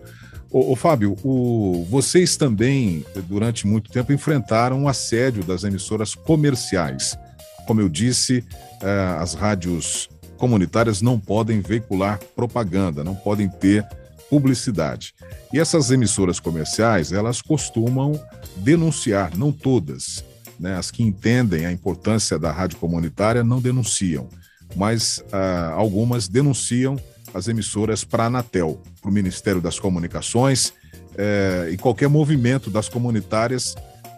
Ô 0.54 0.76
Fábio, 0.76 1.16
o, 1.24 1.88
vocês 1.90 2.36
também, 2.36 3.06
durante 3.30 3.66
muito 3.66 3.90
tempo, 3.90 4.12
enfrentaram 4.12 4.84
o 4.84 4.88
assédio 4.90 5.46
das 5.46 5.64
emissoras 5.64 6.14
comerciais. 6.14 7.18
Como 7.66 7.80
eu 7.80 7.88
disse, 7.88 8.44
eh, 8.82 9.16
as 9.18 9.34
rádios 9.34 10.10
comunitárias 10.36 11.02
não 11.02 11.18
podem 11.18 11.62
veicular 11.62 12.20
propaganda, 12.36 13.02
não 13.02 13.16
podem 13.16 13.48
ter 13.48 13.88
publicidade. 14.30 15.14
E 15.54 15.60
essas 15.60 15.90
emissoras 15.90 16.38
comerciais, 16.38 17.14
elas 17.14 17.42
costumam 17.42 18.20
denunciar, 18.58 19.38
não 19.38 19.54
todas, 19.54 20.22
né? 20.60 20.76
as 20.76 20.92
que 20.92 21.02
entendem 21.02 21.66
a 21.66 21.72
importância 21.72 22.38
da 22.38 22.52
rádio 22.52 22.78
comunitária 22.78 23.42
não 23.42 23.62
denunciam 23.62 24.28
mas 24.76 25.24
ah, 25.32 25.72
algumas 25.76 26.28
denunciam 26.28 26.98
as 27.34 27.48
emissoras 27.48 28.04
para 28.04 28.24
a 28.24 28.28
Anatel, 28.28 28.82
para 29.02 29.10
o 29.10 29.14
Ministério 29.14 29.62
das 29.62 29.80
Comunicações, 29.80 30.74
eh, 31.18 31.70
e 31.72 31.78
qualquer 31.78 32.10
movimento 32.10 32.70
das 32.70 32.90
comunitárias, 32.90 33.76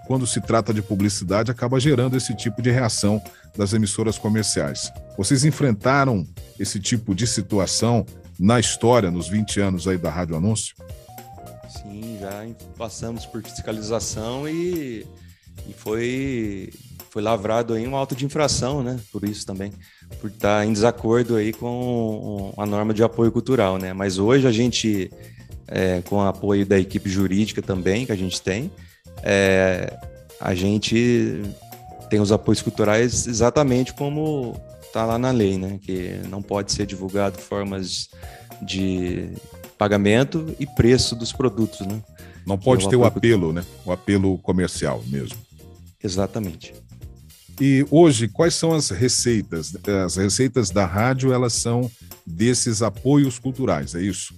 quando 0.07 0.27
se 0.27 0.41
trata 0.41 0.74
de 0.74 0.81
publicidade, 0.81 1.51
acaba 1.51 1.79
gerando 1.79 2.17
esse 2.17 2.36
tipo 2.36 2.62
de 2.62 2.72
reação 2.72 3.22
das 3.57 3.74
emissoras 3.74 4.17
comerciais. 4.17 4.91
Vocês 5.17 5.45
enfrentaram 5.45 6.25
esse 6.60 6.79
tipo 6.79 7.13
de 7.15 7.25
situação 7.27 8.05
na 8.39 8.60
história, 8.60 9.12
nos 9.12 9.27
20 9.27 9.60
anos 9.60 9.88
aí 9.88 9.98
da 9.98 10.10
Rádio 10.10 10.36
Anúncio? 10.36 10.75
Sim, 11.69 12.17
já 12.19 12.45
passamos 12.77 13.25
por 13.25 13.41
fiscalização 13.43 14.48
e, 14.48 15.05
e 15.67 15.74
foi, 15.74 16.74
foi 17.13 17.22
lavrado 17.22 17.75
aí 17.75 17.88
um 17.88 17.96
auto 17.96 18.15
de 18.15 18.25
infração, 18.25 18.82
né? 18.82 19.00
Por 19.12 19.24
isso 19.24 19.46
também 19.46 19.72
por 20.20 20.32
estar 20.32 20.62
tá 20.62 20.65
em 20.65 20.74
desacordo 20.74 21.36
aí 21.36 21.53
com 21.53 22.51
a 22.58 22.65
norma 22.65 22.91
de 22.91 23.03
apoio 23.03 23.32
cultural, 23.32 23.77
né? 23.77 23.93
Mas 23.93 24.17
hoje 24.17 24.48
a 24.48 24.51
gente, 24.51 25.12
é, 25.67 26.01
com 26.01 26.15
o 26.15 26.22
apoio 26.22 26.65
da 26.65 26.79
equipe 26.79 27.08
jurídica 27.08 27.62
também 27.62 28.08
que 28.08 28.12
a 28.12 28.15
gente 28.15 28.41
tem, 28.41 28.72
é, 29.22 29.96
a 30.41 30.55
gente 30.55 31.43
tem 32.10 32.20
os 32.20 32.32
apoios 32.32 32.63
culturais 32.63 33.27
exatamente 33.27 33.93
como 33.93 34.60
está 34.82 35.05
lá 35.05 35.20
na 35.20 35.29
lei, 35.29 35.55
né? 35.55 35.79
Que 35.84 36.20
não 36.29 36.41
pode 36.41 36.72
ser 36.72 36.88
divulgado 36.88 37.38
formas 37.38 38.10
de 38.60 39.29
pagamento 39.77 40.55
e 40.60 40.65
preço 40.65 41.15
dos 41.15 41.32
produtos, 41.32 41.82
né? 41.82 42.01
Não 42.43 42.58
pode 42.58 42.89
ter 42.89 42.96
o 42.96 43.05
apelo, 43.05 43.53
né? 43.53 43.63
O 43.86 43.91
apelo 43.91 44.36
comercial 44.39 45.03
mesmo. 45.05 45.38
Exatamente. 46.03 46.74
E 47.60 47.86
hoje, 47.91 48.27
quais 48.27 48.55
são 48.55 48.74
as 48.74 48.89
receitas? 48.89 49.74
As 50.05 50.15
receitas 50.15 50.69
da 50.69 50.86
rádio, 50.86 51.31
elas 51.31 51.53
são 51.53 51.89
desses 52.25 52.81
apoios 52.81 53.38
culturais, 53.38 53.95
é 53.95 54.01
isso? 54.01 54.33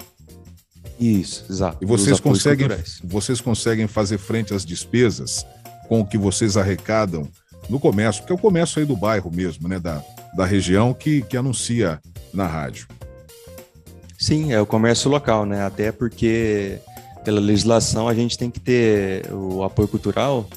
Isso, 1.00 1.46
exato. 1.50 1.78
E 1.82 1.86
vocês 1.86 2.20
conseguem, 2.20 2.68
vocês 3.04 3.42
conseguem 3.42 3.88
fazer 3.88 4.18
frente 4.18 4.54
às 4.54 4.66
despesas 4.66 5.46
com 5.88 6.02
o 6.02 6.06
que 6.06 6.18
vocês 6.18 6.58
arrecadam 6.58 7.28
no 7.70 7.80
comércio, 7.80 8.22
porque 8.22 8.34
é 8.34 8.36
o 8.36 8.40
comércio 8.40 8.80
aí 8.80 8.86
do 8.86 8.96
bairro 8.96 9.32
mesmo, 9.32 9.68
né, 9.68 9.80
da, 9.80 10.04
da 10.36 10.46
região 10.46 10.94
que, 10.94 11.22
que 11.24 11.36
anuncia 11.36 12.00
na 12.34 12.48
rádio. 12.48 12.88
Sim, 14.18 14.54
é 14.54 14.62
o 14.62 14.66
comércio 14.66 15.10
local, 15.10 15.46
né? 15.46 15.66
Até 15.66 15.92
porque 15.92 16.80
pela 17.24 17.40
legislação 17.40 18.08
a 18.08 18.14
gente 18.14 18.38
tem 18.38 18.50
que 18.50 18.60
ter 18.60 19.32
o 19.34 19.64
apoio 19.64 19.88
cultural 19.88 20.48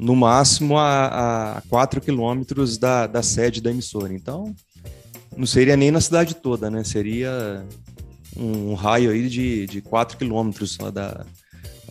no 0.00 0.16
máximo 0.16 0.78
a, 0.78 1.58
a 1.58 1.62
4 1.68 2.00
quilômetros 2.00 2.78
da, 2.78 3.06
da 3.06 3.22
sede 3.22 3.60
da 3.60 3.70
emissora. 3.70 4.12
Então, 4.12 4.54
não 5.36 5.46
seria 5.46 5.76
nem 5.76 5.90
na 5.90 6.00
cidade 6.00 6.34
toda, 6.34 6.70
né? 6.70 6.82
Seria 6.82 7.64
um, 8.36 8.74
raio 8.74 9.10
aí 9.10 9.28
de, 9.28 9.66
de 9.66 9.80
4 9.82 10.16
quilômetros 10.16 10.78
da, 10.78 11.24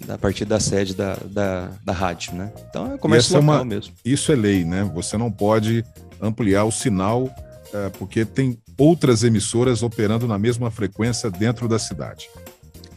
da 0.05 0.17
partir 0.17 0.45
da 0.45 0.59
sede 0.59 0.95
da, 0.95 1.15
da, 1.25 1.71
da 1.83 1.93
rádio, 1.93 2.33
né? 2.33 2.51
Então 2.69 2.93
é 2.93 2.97
comércio 2.97 3.35
local 3.35 3.53
é 3.53 3.57
uma, 3.57 3.65
mesmo. 3.65 3.93
Isso 4.03 4.31
é 4.31 4.35
lei, 4.35 4.65
né? 4.65 4.89
Você 4.95 5.15
não 5.15 5.31
pode 5.31 5.85
ampliar 6.19 6.65
o 6.65 6.71
sinal 6.71 7.33
é, 7.71 7.89
porque 7.89 8.25
tem 8.25 8.57
outras 8.77 9.23
emissoras 9.23 9.83
operando 9.83 10.27
na 10.27 10.39
mesma 10.39 10.71
frequência 10.71 11.29
dentro 11.29 11.67
da 11.67 11.77
cidade. 11.77 12.27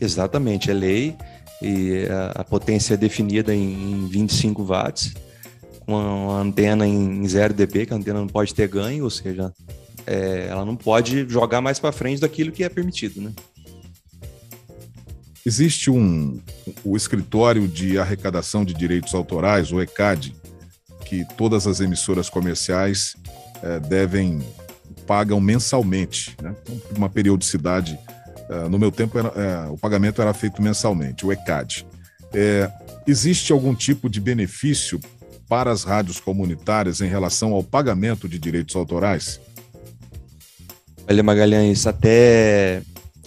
Exatamente, 0.00 0.70
é 0.70 0.74
lei 0.74 1.16
e 1.62 2.06
a, 2.10 2.40
a 2.40 2.44
potência 2.44 2.94
é 2.94 2.96
definida 2.96 3.54
em, 3.54 3.92
em 4.04 4.08
25 4.08 4.64
watts, 4.64 5.14
com 5.80 5.94
uma 5.94 6.40
antena 6.40 6.86
em 6.86 7.26
0 7.26 7.54
dB, 7.54 7.86
que 7.86 7.92
a 7.92 7.96
antena 7.96 8.20
não 8.20 8.28
pode 8.28 8.54
ter 8.54 8.68
ganho, 8.68 9.04
ou 9.04 9.10
seja, 9.10 9.52
é, 10.06 10.46
ela 10.50 10.64
não 10.64 10.76
pode 10.76 11.28
jogar 11.28 11.60
mais 11.60 11.78
para 11.78 11.92
frente 11.92 12.20
daquilo 12.20 12.52
que 12.52 12.64
é 12.64 12.68
permitido, 12.68 13.20
né? 13.20 13.32
Existe 15.44 15.90
um 15.90 16.40
o 16.84 16.96
escritório 16.96 17.66
de 17.66 17.98
arrecadação 17.98 18.64
de 18.64 18.72
direitos 18.72 19.12
autorais, 19.12 19.72
o 19.72 19.80
ECAD, 19.80 20.34
que 21.04 21.24
todas 21.36 21.66
as 21.66 21.80
emissoras 21.80 22.30
comerciais 22.30 23.16
é, 23.62 23.80
devem 23.80 24.40
pagam 25.06 25.40
mensalmente, 25.40 26.36
né? 26.40 26.54
Uma 26.96 27.08
periodicidade. 27.08 27.98
É, 28.48 28.68
no 28.68 28.78
meu 28.78 28.90
tempo, 28.90 29.18
era, 29.18 29.28
é, 29.28 29.70
o 29.70 29.76
pagamento 29.76 30.20
era 30.20 30.32
feito 30.32 30.62
mensalmente, 30.62 31.24
o 31.26 31.32
ECAD. 31.32 31.86
É, 32.34 32.70
existe 33.06 33.52
algum 33.52 33.74
tipo 33.74 34.08
de 34.08 34.20
benefício 34.20 35.00
para 35.48 35.70
as 35.70 35.84
rádios 35.84 36.18
comunitárias 36.18 37.00
em 37.00 37.08
relação 37.08 37.52
ao 37.52 37.62
pagamento 37.62 38.28
de 38.28 38.38
direitos 38.38 38.74
autorais? 38.74 39.40
Olha, 41.08 41.22
Magalhães, 41.22 41.86
até 41.86 42.82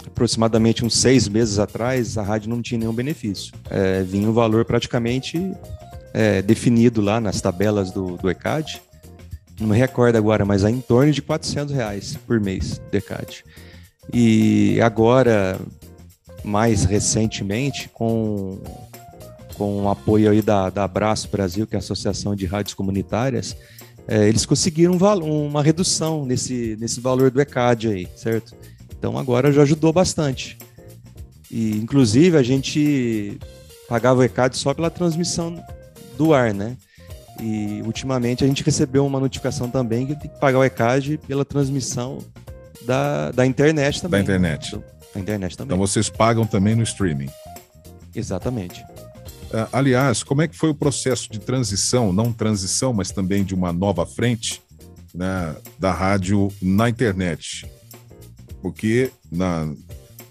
aproximadamente 0.06 0.84
uns 0.84 0.96
seis 0.96 1.28
meses 1.28 1.58
atrás, 1.58 2.16
a 2.16 2.22
rádio 2.22 2.48
não 2.48 2.62
tinha 2.62 2.78
nenhum 2.78 2.92
benefício. 2.92 3.52
É, 3.70 4.02
vinha 4.02 4.28
um 4.28 4.32
valor 4.32 4.64
praticamente 4.64 5.52
é, 6.12 6.40
definido 6.40 7.00
lá 7.00 7.20
nas 7.20 7.40
tabelas 7.40 7.90
do, 7.90 8.16
do 8.16 8.30
ECAD. 8.30 8.80
Não 9.60 9.68
me 9.68 9.76
recordo 9.76 10.16
agora, 10.16 10.44
mas 10.44 10.64
é 10.64 10.70
em 10.70 10.80
torno 10.80 11.12
de 11.12 11.20
400 11.20 11.74
reais 11.74 12.18
por 12.26 12.40
mês 12.40 12.80
do 12.90 12.96
ECAD. 12.96 13.44
E 14.12 14.80
agora, 14.80 15.58
mais 16.44 16.84
recentemente, 16.84 17.88
com, 17.88 18.58
com 19.54 19.82
o 19.82 19.88
apoio 19.88 20.30
aí 20.30 20.42
da, 20.42 20.70
da 20.70 20.84
Abraço 20.84 21.28
Brasil, 21.28 21.66
que 21.66 21.74
é 21.74 21.78
a 21.78 21.80
Associação 21.80 22.34
de 22.34 22.46
Rádios 22.46 22.74
Comunitárias, 22.74 23.56
é, 24.08 24.28
eles 24.28 24.46
conseguiram 24.46 24.96
uma 24.96 25.62
redução 25.62 26.24
nesse, 26.24 26.76
nesse 26.78 27.00
valor 27.00 27.30
do 27.30 27.40
ECAD 27.40 27.88
aí, 27.88 28.08
certo? 28.14 28.54
Então 28.96 29.18
agora 29.18 29.52
já 29.52 29.62
ajudou 29.62 29.92
bastante. 29.92 30.56
E 31.50 31.76
inclusive 31.76 32.36
a 32.36 32.42
gente 32.42 33.38
pagava 33.88 34.20
o 34.20 34.22
ECAD 34.22 34.56
só 34.56 34.72
pela 34.72 34.90
transmissão 34.90 35.62
do 36.16 36.32
ar, 36.32 36.54
né? 36.54 36.76
E 37.40 37.82
ultimamente 37.84 38.44
a 38.44 38.46
gente 38.46 38.62
recebeu 38.62 39.04
uma 39.04 39.20
notificação 39.20 39.68
também 39.68 40.06
que 40.06 40.14
tem 40.14 40.30
que 40.30 40.40
pagar 40.40 40.60
o 40.60 40.64
ECAD 40.64 41.18
pela 41.26 41.44
transmissão 41.44 42.18
da, 42.82 43.30
da 43.30 43.46
internet 43.46 44.02
também. 44.02 44.20
Da 44.20 44.24
internet. 44.24 44.78
Da 45.14 45.20
internet 45.20 45.56
também. 45.56 45.74
Então 45.74 45.86
vocês 45.86 46.08
pagam 46.08 46.46
também 46.46 46.74
no 46.74 46.82
streaming. 46.82 47.30
Exatamente. 48.14 48.82
Uh, 49.46 49.68
aliás, 49.72 50.22
como 50.22 50.42
é 50.42 50.48
que 50.48 50.56
foi 50.56 50.70
o 50.70 50.74
processo 50.74 51.30
de 51.30 51.38
transição, 51.38 52.12
não 52.12 52.32
transição, 52.32 52.92
mas 52.92 53.10
também 53.10 53.44
de 53.44 53.54
uma 53.54 53.72
nova 53.72 54.04
frente 54.04 54.60
né, 55.14 55.54
da 55.78 55.92
rádio 55.92 56.48
na 56.60 56.88
internet? 56.88 57.70
Porque 58.60 59.10
na, 59.30 59.72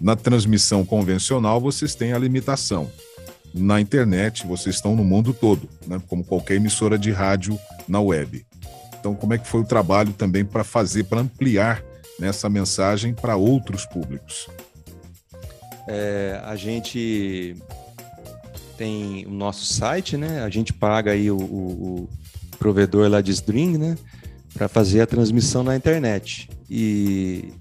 na 0.00 0.16
transmissão 0.16 0.84
convencional 0.84 1.60
vocês 1.60 1.94
têm 1.94 2.12
a 2.12 2.18
limitação. 2.18 2.90
Na 3.54 3.80
internet 3.80 4.46
vocês 4.46 4.74
estão 4.74 4.94
no 4.94 5.04
mundo 5.04 5.32
todo, 5.32 5.68
né, 5.86 6.00
como 6.08 6.22
qualquer 6.22 6.56
emissora 6.56 6.98
de 6.98 7.10
rádio 7.10 7.58
na 7.88 8.00
web. 8.00 8.44
Então, 8.98 9.14
como 9.14 9.32
é 9.34 9.38
que 9.38 9.46
foi 9.46 9.60
o 9.60 9.66
trabalho 9.66 10.12
também 10.12 10.44
para 10.44 10.64
fazer, 10.64 11.04
para 11.04 11.20
ampliar 11.20 11.82
nessa 12.18 12.48
mensagem 12.48 13.14
para 13.14 13.36
outros 13.36 13.86
públicos? 13.86 14.48
É, 15.88 16.40
a 16.44 16.56
gente 16.56 17.56
tem 18.76 19.24
o 19.26 19.30
nosso 19.30 19.64
site, 19.64 20.16
né? 20.16 20.42
A 20.42 20.50
gente 20.50 20.72
paga 20.72 21.12
aí 21.12 21.30
o, 21.30 21.36
o, 21.36 21.40
o 22.02 22.08
provedor 22.58 23.08
lá 23.08 23.20
de 23.20 23.30
string, 23.32 23.78
né? 23.78 23.96
Para 24.52 24.68
fazer 24.68 25.00
a 25.00 25.06
transmissão 25.06 25.62
na 25.62 25.76
internet. 25.76 26.48
E 26.68 27.52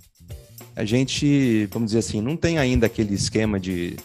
a 0.76 0.84
gente, 0.84 1.68
vamos 1.68 1.88
dizer 1.88 2.00
assim, 2.00 2.22
não 2.22 2.36
tem 2.36 2.58
ainda 2.58 2.86
aquele 2.86 3.14
esquema 3.14 3.60
de, 3.60 3.96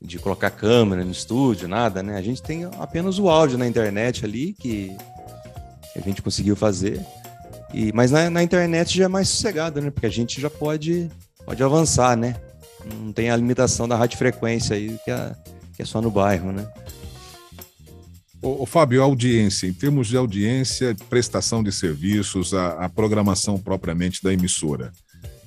de 0.00 0.18
colocar 0.18 0.50
câmera 0.50 1.04
no 1.04 1.12
estúdio, 1.12 1.68
nada, 1.68 2.02
né? 2.02 2.16
A 2.16 2.22
gente 2.22 2.42
tem 2.42 2.64
apenas 2.78 3.18
o 3.18 3.28
áudio 3.28 3.58
na 3.58 3.66
internet 3.66 4.24
ali 4.24 4.52
que 4.52 4.96
a 5.94 6.00
gente 6.00 6.22
conseguiu 6.22 6.56
fazer. 6.56 7.00
E, 7.72 7.92
mas 7.92 8.10
na, 8.10 8.28
na 8.28 8.42
internet 8.42 8.96
já 8.96 9.04
é 9.04 9.08
mais 9.08 9.28
sossegado, 9.28 9.80
né? 9.80 9.90
Porque 9.90 10.06
a 10.06 10.10
gente 10.10 10.40
já 10.40 10.50
pode, 10.50 11.08
pode 11.44 11.62
avançar, 11.62 12.16
né? 12.16 12.36
Não 12.98 13.12
tem 13.12 13.30
a 13.30 13.36
limitação 13.36 13.86
da 13.86 13.96
radiofrequência 13.96 14.74
aí, 14.76 14.98
que 15.04 15.10
é, 15.10 15.34
que 15.76 15.82
é 15.82 15.84
só 15.84 16.00
no 16.00 16.10
bairro, 16.10 16.52
né? 16.52 16.66
O, 18.42 18.64
Fábio, 18.64 19.02
audiência, 19.02 19.66
em 19.66 19.72
termos 19.72 20.08
de 20.08 20.16
audiência, 20.16 20.96
prestação 21.10 21.62
de 21.62 21.70
serviços, 21.70 22.54
a, 22.54 22.86
a 22.86 22.88
programação 22.88 23.58
propriamente 23.58 24.22
da 24.22 24.32
emissora. 24.32 24.92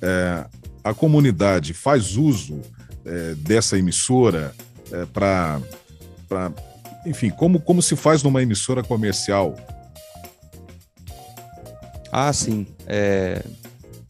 É, 0.00 0.44
a 0.84 0.94
comunidade 0.94 1.74
faz 1.74 2.16
uso 2.16 2.60
é, 3.04 3.34
dessa 3.34 3.76
emissora 3.76 4.54
é, 4.92 5.04
para. 5.06 5.60
Enfim, 7.04 7.30
como, 7.30 7.58
como 7.58 7.82
se 7.82 7.96
faz 7.96 8.22
numa 8.22 8.42
emissora 8.42 8.82
comercial? 8.82 9.56
Ah, 12.16 12.32
sim. 12.32 12.64
É, 12.86 13.44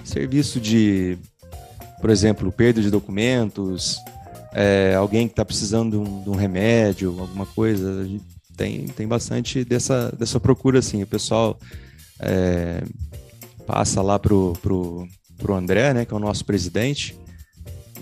serviço 0.04 0.60
de, 0.60 1.16
por 2.02 2.10
exemplo, 2.10 2.52
perda 2.52 2.82
de 2.82 2.90
documentos, 2.90 3.96
é, 4.52 4.94
alguém 4.94 5.26
que 5.26 5.32
está 5.32 5.42
precisando 5.42 5.92
de 5.92 5.96
um, 5.96 6.22
de 6.22 6.28
um, 6.28 6.34
remédio, 6.34 7.18
alguma 7.18 7.46
coisa. 7.46 8.06
Tem, 8.58 8.86
tem 8.88 9.08
bastante 9.08 9.64
dessa, 9.64 10.14
dessa 10.18 10.38
procura, 10.38 10.80
assim. 10.80 11.02
O 11.02 11.06
pessoal 11.06 11.58
é, 12.20 12.82
passa 13.66 14.02
lá 14.02 14.18
pro, 14.18 14.52
pro, 14.60 15.08
pro 15.38 15.54
André, 15.54 15.94
né, 15.94 16.04
que 16.04 16.12
é 16.12 16.16
o 16.16 16.20
nosso 16.20 16.44
presidente, 16.44 17.18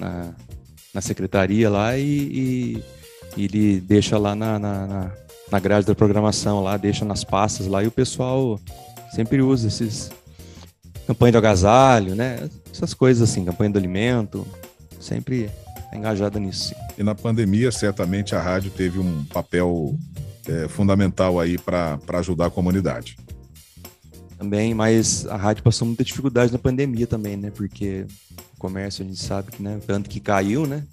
na, 0.00 0.34
na 0.92 1.00
secretaria 1.00 1.70
lá, 1.70 1.96
e, 1.96 2.82
e, 3.36 3.44
ele 3.44 3.80
deixa 3.80 4.18
lá 4.18 4.34
na, 4.34 4.58
na, 4.58 5.12
na 5.48 5.60
grade 5.60 5.86
da 5.86 5.94
programação, 5.94 6.60
lá, 6.60 6.76
deixa 6.76 7.04
nas 7.04 7.22
pastas 7.22 7.68
lá, 7.68 7.84
e 7.84 7.86
o 7.86 7.92
pessoal 7.92 8.58
sempre 9.14 9.42
usa 9.42 9.68
esses 9.68 10.10
campanha 11.06 11.32
de 11.32 11.38
agasalho, 11.38 12.14
né? 12.14 12.48
Essas 12.72 12.94
coisas 12.94 13.28
assim, 13.28 13.44
campanha 13.44 13.70
do 13.70 13.78
alimento, 13.78 14.46
sempre 15.00 15.50
é 15.92 15.96
engajada 15.96 16.38
nisso. 16.38 16.74
E 16.96 17.02
na 17.02 17.14
pandemia, 17.14 17.70
certamente 17.70 18.34
a 18.34 18.40
rádio 18.40 18.70
teve 18.70 18.98
um 18.98 19.24
papel 19.24 19.96
é, 20.48 20.68
fundamental 20.68 21.38
aí 21.38 21.58
para 21.58 21.98
ajudar 22.14 22.46
a 22.46 22.50
comunidade. 22.50 23.16
Também, 24.38 24.74
mas 24.74 25.26
a 25.26 25.36
rádio 25.36 25.62
passou 25.62 25.86
muita 25.86 26.02
dificuldade 26.02 26.52
na 26.52 26.58
pandemia 26.58 27.06
também, 27.06 27.36
né? 27.36 27.50
Porque 27.50 28.06
o 28.56 28.58
comércio 28.58 29.04
a 29.04 29.06
gente 29.06 29.20
sabe 29.20 29.52
que, 29.52 29.62
né? 29.62 29.78
Tanto 29.86 30.08
que 30.08 30.18
caiu, 30.18 30.66
né? 30.66 30.84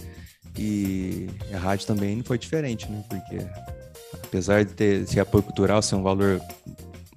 E 0.57 1.27
a 1.53 1.57
rádio 1.57 1.87
também 1.87 2.15
não 2.17 2.23
foi 2.23 2.37
diferente, 2.37 2.89
né? 2.91 3.03
Porque 3.09 3.39
apesar 4.13 4.65
de 4.65 4.73
ter 4.73 5.03
esse 5.03 5.19
apoio 5.19 5.43
cultural 5.43 5.81
ser 5.81 5.95
um 5.95 6.03
valor 6.03 6.39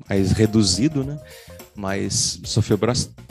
mais 0.08 0.32
reduzido, 0.32 1.04
né? 1.04 1.18
Mas 1.74 2.40
sofreu, 2.44 2.78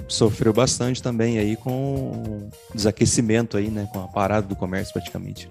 sofreu 0.08 0.54
bastante 0.54 1.02
também 1.02 1.38
aí 1.38 1.56
com 1.56 2.50
desaquecimento 2.74 3.58
aí, 3.58 3.70
né? 3.70 3.88
Com 3.92 4.04
a 4.04 4.08
parada 4.08 4.48
do 4.48 4.56
comércio 4.56 4.94
praticamente. 4.94 5.50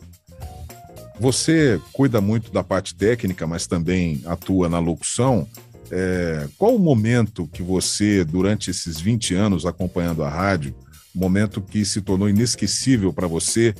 Você 1.18 1.80
cuida 1.92 2.20
muito 2.20 2.50
da 2.50 2.64
parte 2.64 2.94
técnica, 2.94 3.46
mas 3.46 3.66
também 3.66 4.22
atua 4.24 4.68
na 4.68 4.78
locução. 4.78 5.46
É, 5.90 6.48
qual 6.56 6.74
o 6.74 6.78
momento 6.78 7.46
que 7.46 7.62
você, 7.62 8.24
durante 8.24 8.70
esses 8.70 8.98
20 9.00 9.34
anos 9.34 9.66
acompanhando 9.66 10.24
a 10.24 10.30
rádio, 10.30 10.74
momento 11.14 11.60
que 11.60 11.84
se 11.84 12.00
tornou 12.00 12.28
inesquecível 12.28 13.12
para 13.12 13.26
você 13.26 13.74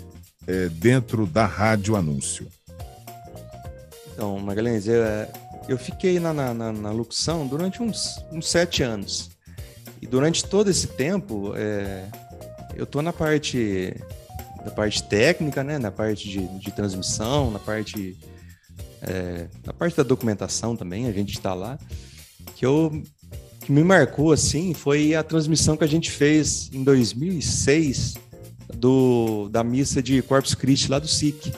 é, 0.47 0.69
dentro 0.69 1.27
da 1.27 1.47
rádio 1.47 1.97
anúncio? 1.97 2.47
Então, 4.13 4.39
Magalhães, 4.39 4.87
eu, 4.87 5.03
eu 5.69 5.79
fiquei 5.79 6.19
na, 6.19 6.33
na, 6.33 6.55
na, 6.55 6.91
locução 6.91 7.47
durante 7.47 7.83
uns, 7.83 8.25
uns 8.33 8.49
sete 8.49 8.83
anos. 8.83 9.31
E 10.01 10.07
durante 10.07 10.45
todo 10.45 10.71
esse 10.71 10.87
tempo, 10.87 11.53
é, 11.55 12.07
eu 12.75 12.85
estou 12.85 13.03
na 13.03 13.13
parte 13.13 13.95
da 14.65 14.71
parte 14.71 15.03
técnica, 15.03 15.63
né, 15.63 15.79
na 15.79 15.91
parte 15.91 16.29
de, 16.29 16.47
de 16.59 16.71
transmissão, 16.73 17.51
na 17.51 17.59
parte 17.59 18.17
é, 19.03 19.49
na 19.65 19.73
parte 19.73 19.97
da 19.97 20.03
documentação 20.03 20.77
também, 20.77 21.07
a 21.07 21.13
gente 21.13 21.33
está 21.33 21.55
lá. 21.55 21.79
Que 22.57 22.67
eu 22.67 23.03
que 23.61 23.73
me 23.73 23.85
marcou 23.85 24.33
assim 24.33 24.73
foi 24.73 25.15
a 25.15 25.23
transmissão 25.23 25.77
que 25.77 25.85
a 25.85 25.87
gente 25.87 26.11
fez 26.11 26.71
em 26.73 26.83
2006 26.83 28.15
do 28.75 29.49
da 29.51 29.63
missa 29.63 30.03
de 30.03 30.23
Corpus 30.23 30.55
Christi 30.55 30.91
lá 30.91 30.99
do 30.99 31.09
SIC. 31.09 31.53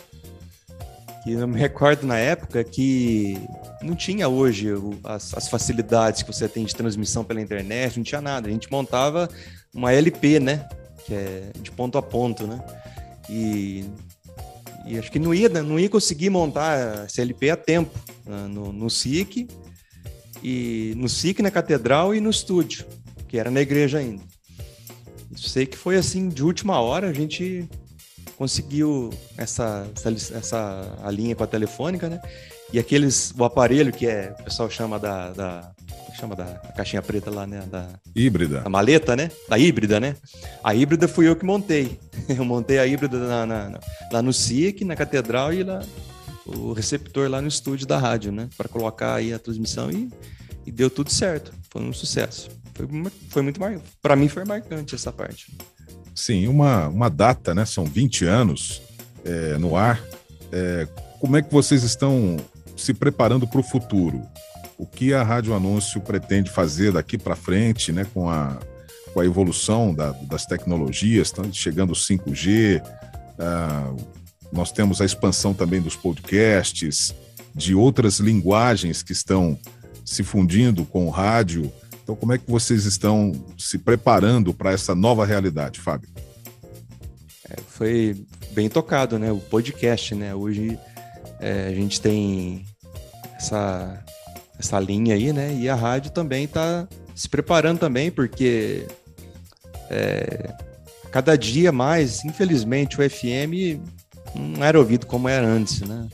Que 1.22 1.32
eu 1.32 1.46
me 1.46 1.58
recordo 1.58 2.06
na 2.06 2.18
época 2.18 2.64
que 2.64 3.38
não 3.80 3.94
tinha 3.94 4.28
hoje 4.28 4.68
as, 5.04 5.34
as, 5.34 5.48
facilidades 5.48 6.22
que 6.22 6.32
você 6.32 6.48
tem 6.48 6.64
de 6.64 6.74
transmissão 6.74 7.22
pela 7.22 7.40
internet, 7.40 7.96
não 7.96 8.04
tinha 8.04 8.20
nada. 8.20 8.48
A 8.48 8.50
gente 8.50 8.70
montava 8.70 9.28
uma 9.72 9.92
LP, 9.92 10.40
né? 10.40 10.68
Que 11.06 11.14
é 11.14 11.50
de 11.60 11.70
ponto 11.70 11.96
a 11.96 12.02
ponto, 12.02 12.46
né? 12.46 12.60
E, 13.30 13.84
e 14.86 14.98
acho 14.98 15.12
que 15.12 15.18
não 15.18 15.32
ia, 15.32 15.48
não 15.48 15.78
ia 15.78 15.88
conseguir 15.88 16.30
montar 16.30 17.04
essa 17.04 17.22
LP 17.22 17.50
a 17.50 17.56
tempo 17.56 17.96
né? 18.26 18.48
no, 18.48 18.72
no 18.72 18.90
SIC, 18.90 19.48
e 20.42 20.92
no 20.96 21.08
SIC, 21.08 21.40
na 21.40 21.50
catedral 21.50 22.14
e 22.14 22.20
no 22.20 22.30
estúdio, 22.30 22.84
que 23.28 23.38
era 23.38 23.50
na 23.50 23.60
igreja 23.60 23.98
ainda. 23.98 24.22
Sei 25.36 25.64
que 25.64 25.76
foi 25.76 25.96
assim, 25.96 26.28
de 26.28 26.42
última 26.42 26.80
hora, 26.80 27.08
a 27.08 27.12
gente 27.12 27.68
conseguiu 28.36 29.10
essa, 29.36 29.86
essa, 29.94 30.36
essa 30.36 30.98
a 31.02 31.10
linha 31.10 31.34
com 31.34 31.44
a 31.44 31.46
telefônica, 31.46 32.08
né? 32.08 32.20
E 32.72 32.78
aqueles, 32.78 33.34
o 33.36 33.44
aparelho 33.44 33.92
que 33.92 34.06
é, 34.06 34.34
o 34.40 34.44
pessoal 34.44 34.70
chama 34.70 34.98
da, 34.98 35.30
da 35.32 35.72
chama 36.18 36.36
da 36.36 36.44
caixinha 36.76 37.02
preta 37.02 37.30
lá, 37.30 37.46
né? 37.46 37.62
Da 37.70 37.88
híbrida. 38.14 38.62
A 38.64 38.68
maleta, 38.68 39.14
né? 39.16 39.30
Da 39.48 39.58
híbrida, 39.58 39.98
né? 40.00 40.16
A 40.62 40.74
híbrida 40.74 41.08
fui 41.08 41.28
eu 41.28 41.36
que 41.36 41.44
montei. 41.44 41.98
Eu 42.28 42.44
montei 42.44 42.78
a 42.78 42.86
híbrida 42.86 43.18
na, 43.18 43.46
na, 43.46 43.80
lá 44.12 44.22
no 44.22 44.32
SIC, 44.32 44.84
na 44.84 44.94
catedral 44.94 45.52
e 45.52 45.62
lá 45.62 45.82
o 46.46 46.72
receptor 46.72 47.28
lá 47.28 47.40
no 47.40 47.48
estúdio 47.48 47.86
da 47.86 47.98
rádio, 47.98 48.32
né? 48.32 48.48
Para 48.56 48.68
colocar 48.68 49.14
aí 49.14 49.32
a 49.32 49.38
transmissão 49.38 49.90
e, 49.90 50.08
e 50.66 50.70
deu 50.70 50.90
tudo 50.90 51.10
certo. 51.10 51.52
Foi 51.70 51.82
um 51.82 51.92
sucesso. 51.92 52.50
Foi, 52.74 52.86
foi 53.28 53.42
muito 53.42 53.60
marcante. 53.60 53.84
Para 54.00 54.16
mim 54.16 54.28
foi 54.28 54.44
marcante 54.44 54.94
essa 54.94 55.12
parte. 55.12 55.52
Sim, 56.14 56.46
uma, 56.48 56.88
uma 56.88 57.08
data, 57.08 57.54
né? 57.54 57.64
São 57.64 57.84
20 57.84 58.24
anos 58.24 58.82
é, 59.24 59.56
no 59.58 59.76
ar. 59.76 60.02
É, 60.50 60.86
como 61.20 61.36
é 61.36 61.42
que 61.42 61.52
vocês 61.52 61.82
estão 61.82 62.36
se 62.76 62.92
preparando 62.92 63.46
para 63.46 63.60
o 63.60 63.62
futuro? 63.62 64.22
O 64.76 64.86
que 64.86 65.14
a 65.14 65.22
Rádio 65.22 65.54
Anúncio 65.54 66.00
pretende 66.00 66.50
fazer 66.50 66.92
daqui 66.92 67.16
para 67.16 67.36
frente, 67.36 67.92
né? 67.92 68.06
Com 68.12 68.28
a, 68.28 68.58
com 69.12 69.20
a 69.20 69.24
evolução 69.24 69.94
da, 69.94 70.10
das 70.12 70.46
tecnologias, 70.46 71.28
estão 71.28 71.52
chegando 71.52 71.92
o 71.92 71.96
5G, 71.96 72.82
uh, 72.82 73.96
nós 74.52 74.70
temos 74.70 75.00
a 75.00 75.04
expansão 75.04 75.54
também 75.54 75.80
dos 75.80 75.96
podcasts, 75.96 77.14
de 77.54 77.74
outras 77.74 78.18
linguagens 78.18 79.02
que 79.02 79.12
estão 79.12 79.58
se 80.04 80.22
fundindo 80.22 80.84
com 80.84 81.06
o 81.06 81.10
rádio. 81.10 81.72
Então, 82.02 82.16
como 82.16 82.32
é 82.32 82.38
que 82.38 82.50
vocês 82.50 82.84
estão 82.84 83.32
se 83.56 83.78
preparando 83.78 84.52
para 84.52 84.72
essa 84.72 84.94
nova 84.94 85.24
realidade, 85.24 85.80
Fábio? 85.80 86.08
É, 87.48 87.56
foi 87.68 88.16
bem 88.50 88.68
tocado, 88.68 89.18
né? 89.18 89.30
O 89.30 89.38
podcast, 89.38 90.14
né? 90.14 90.34
Hoje 90.34 90.78
é, 91.38 91.68
a 91.68 91.74
gente 91.74 92.00
tem 92.00 92.66
essa, 93.36 94.04
essa 94.58 94.80
linha 94.80 95.14
aí, 95.14 95.32
né? 95.32 95.54
E 95.54 95.68
a 95.68 95.74
rádio 95.74 96.10
também 96.10 96.44
está 96.44 96.88
se 97.14 97.28
preparando 97.28 97.78
também, 97.78 98.10
porque 98.10 98.86
é, 99.88 100.52
cada 101.12 101.36
dia 101.36 101.70
mais, 101.70 102.24
infelizmente, 102.24 103.00
o 103.00 103.08
FM 103.08 103.80
não 104.34 104.64
era 104.64 104.78
ouvido 104.78 105.06
como 105.06 105.28
era 105.28 105.46
antes, 105.46 105.82
né? 105.82 106.08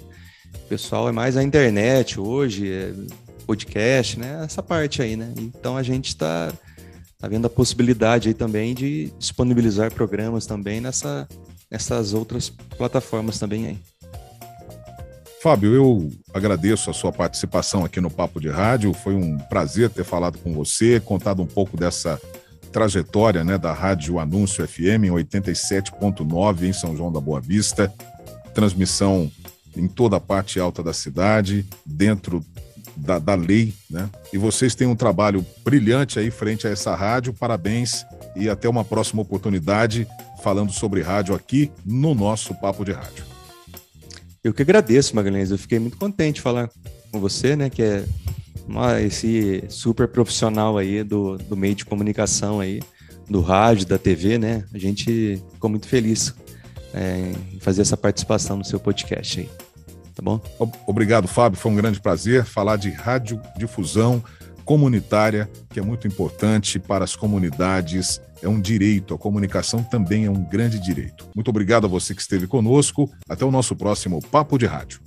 O 0.54 0.68
pessoal 0.68 1.08
é 1.08 1.12
mais 1.12 1.36
a 1.36 1.42
internet 1.42 2.20
hoje, 2.20 2.70
é 2.70 2.92
podcast, 3.48 4.20
né? 4.20 4.42
Essa 4.44 4.62
parte 4.62 5.00
aí, 5.00 5.16
né? 5.16 5.32
Então 5.38 5.74
a 5.74 5.82
gente 5.82 6.08
está 6.08 6.52
tá 7.18 7.26
vendo 7.26 7.46
a 7.46 7.50
possibilidade 7.50 8.28
aí 8.28 8.34
também 8.34 8.74
de 8.74 9.10
disponibilizar 9.18 9.90
programas 9.90 10.44
também 10.44 10.82
nessa, 10.82 11.26
nessas 11.70 12.12
outras 12.12 12.50
plataformas 12.50 13.38
também 13.38 13.66
aí. 13.66 13.78
Fábio, 15.42 15.74
eu 15.74 16.10
agradeço 16.34 16.90
a 16.90 16.92
sua 16.92 17.10
participação 17.10 17.84
aqui 17.84 18.02
no 18.02 18.10
Papo 18.10 18.38
de 18.38 18.50
Rádio. 18.50 18.92
Foi 18.92 19.14
um 19.14 19.38
prazer 19.38 19.88
ter 19.88 20.04
falado 20.04 20.36
com 20.38 20.52
você, 20.52 21.00
contado 21.00 21.40
um 21.40 21.46
pouco 21.46 21.74
dessa 21.74 22.20
trajetória 22.70 23.42
né, 23.44 23.56
da 23.56 23.72
Rádio 23.72 24.18
Anúncio 24.18 24.66
FM 24.66 25.04
em 25.04 25.10
87.9 25.10 26.64
em 26.64 26.72
São 26.72 26.94
João 26.94 27.10
da 27.10 27.20
Boa 27.20 27.40
Vista, 27.40 27.90
transmissão 28.52 29.30
em 29.74 29.86
toda 29.86 30.16
a 30.16 30.20
parte 30.20 30.60
alta 30.60 30.82
da 30.82 30.92
cidade, 30.92 31.64
dentro 31.86 32.44
da, 32.98 33.18
da 33.18 33.34
lei, 33.34 33.72
né? 33.88 34.08
E 34.32 34.38
vocês 34.38 34.74
têm 34.74 34.86
um 34.86 34.96
trabalho 34.96 35.44
brilhante 35.64 36.18
aí 36.18 36.30
frente 36.30 36.66
a 36.66 36.70
essa 36.70 36.94
rádio. 36.94 37.32
Parabéns 37.32 38.04
e 38.34 38.48
até 38.48 38.68
uma 38.68 38.84
próxima 38.84 39.22
oportunidade 39.22 40.06
falando 40.42 40.72
sobre 40.72 41.02
rádio 41.02 41.34
aqui 41.34 41.70
no 41.84 42.14
nosso 42.14 42.54
Papo 42.54 42.84
de 42.84 42.92
Rádio. 42.92 43.24
Eu 44.42 44.52
que 44.54 44.62
agradeço, 44.62 45.14
Magalhães. 45.14 45.50
Eu 45.50 45.58
fiquei 45.58 45.78
muito 45.78 45.96
contente 45.96 46.36
de 46.36 46.40
falar 46.42 46.70
com 47.10 47.20
você, 47.20 47.56
né? 47.56 47.70
Que 47.70 47.82
é 47.82 48.04
uma, 48.66 49.00
esse 49.00 49.64
super 49.68 50.08
profissional 50.08 50.76
aí 50.76 51.02
do, 51.02 51.38
do 51.38 51.56
meio 51.56 51.74
de 51.74 51.84
comunicação 51.84 52.60
aí, 52.60 52.80
do 53.28 53.40
rádio, 53.40 53.86
da 53.86 53.98
TV, 53.98 54.38
né? 54.38 54.64
A 54.72 54.78
gente 54.78 55.42
ficou 55.52 55.70
muito 55.70 55.86
feliz 55.86 56.34
é, 56.94 57.32
em 57.52 57.60
fazer 57.60 57.82
essa 57.82 57.96
participação 57.96 58.56
no 58.56 58.64
seu 58.64 58.78
podcast 58.78 59.40
aí. 59.40 59.67
Tá 60.18 60.22
bom? 60.22 60.40
Obrigado, 60.84 61.28
Fábio. 61.28 61.60
Foi 61.60 61.70
um 61.70 61.76
grande 61.76 62.00
prazer 62.00 62.44
falar 62.44 62.76
de 62.76 62.90
radiodifusão 62.90 64.20
comunitária, 64.64 65.48
que 65.70 65.78
é 65.78 65.82
muito 65.82 66.08
importante 66.08 66.80
para 66.80 67.04
as 67.04 67.14
comunidades. 67.14 68.20
É 68.42 68.48
um 68.48 68.60
direito, 68.60 69.14
a 69.14 69.18
comunicação 69.18 69.80
também 69.80 70.24
é 70.24 70.30
um 70.30 70.42
grande 70.42 70.80
direito. 70.80 71.28
Muito 71.36 71.48
obrigado 71.48 71.84
a 71.84 71.88
você 71.88 72.16
que 72.16 72.20
esteve 72.20 72.48
conosco. 72.48 73.08
Até 73.28 73.44
o 73.44 73.50
nosso 73.52 73.76
próximo 73.76 74.20
Papo 74.20 74.58
de 74.58 74.66
Rádio. 74.66 75.00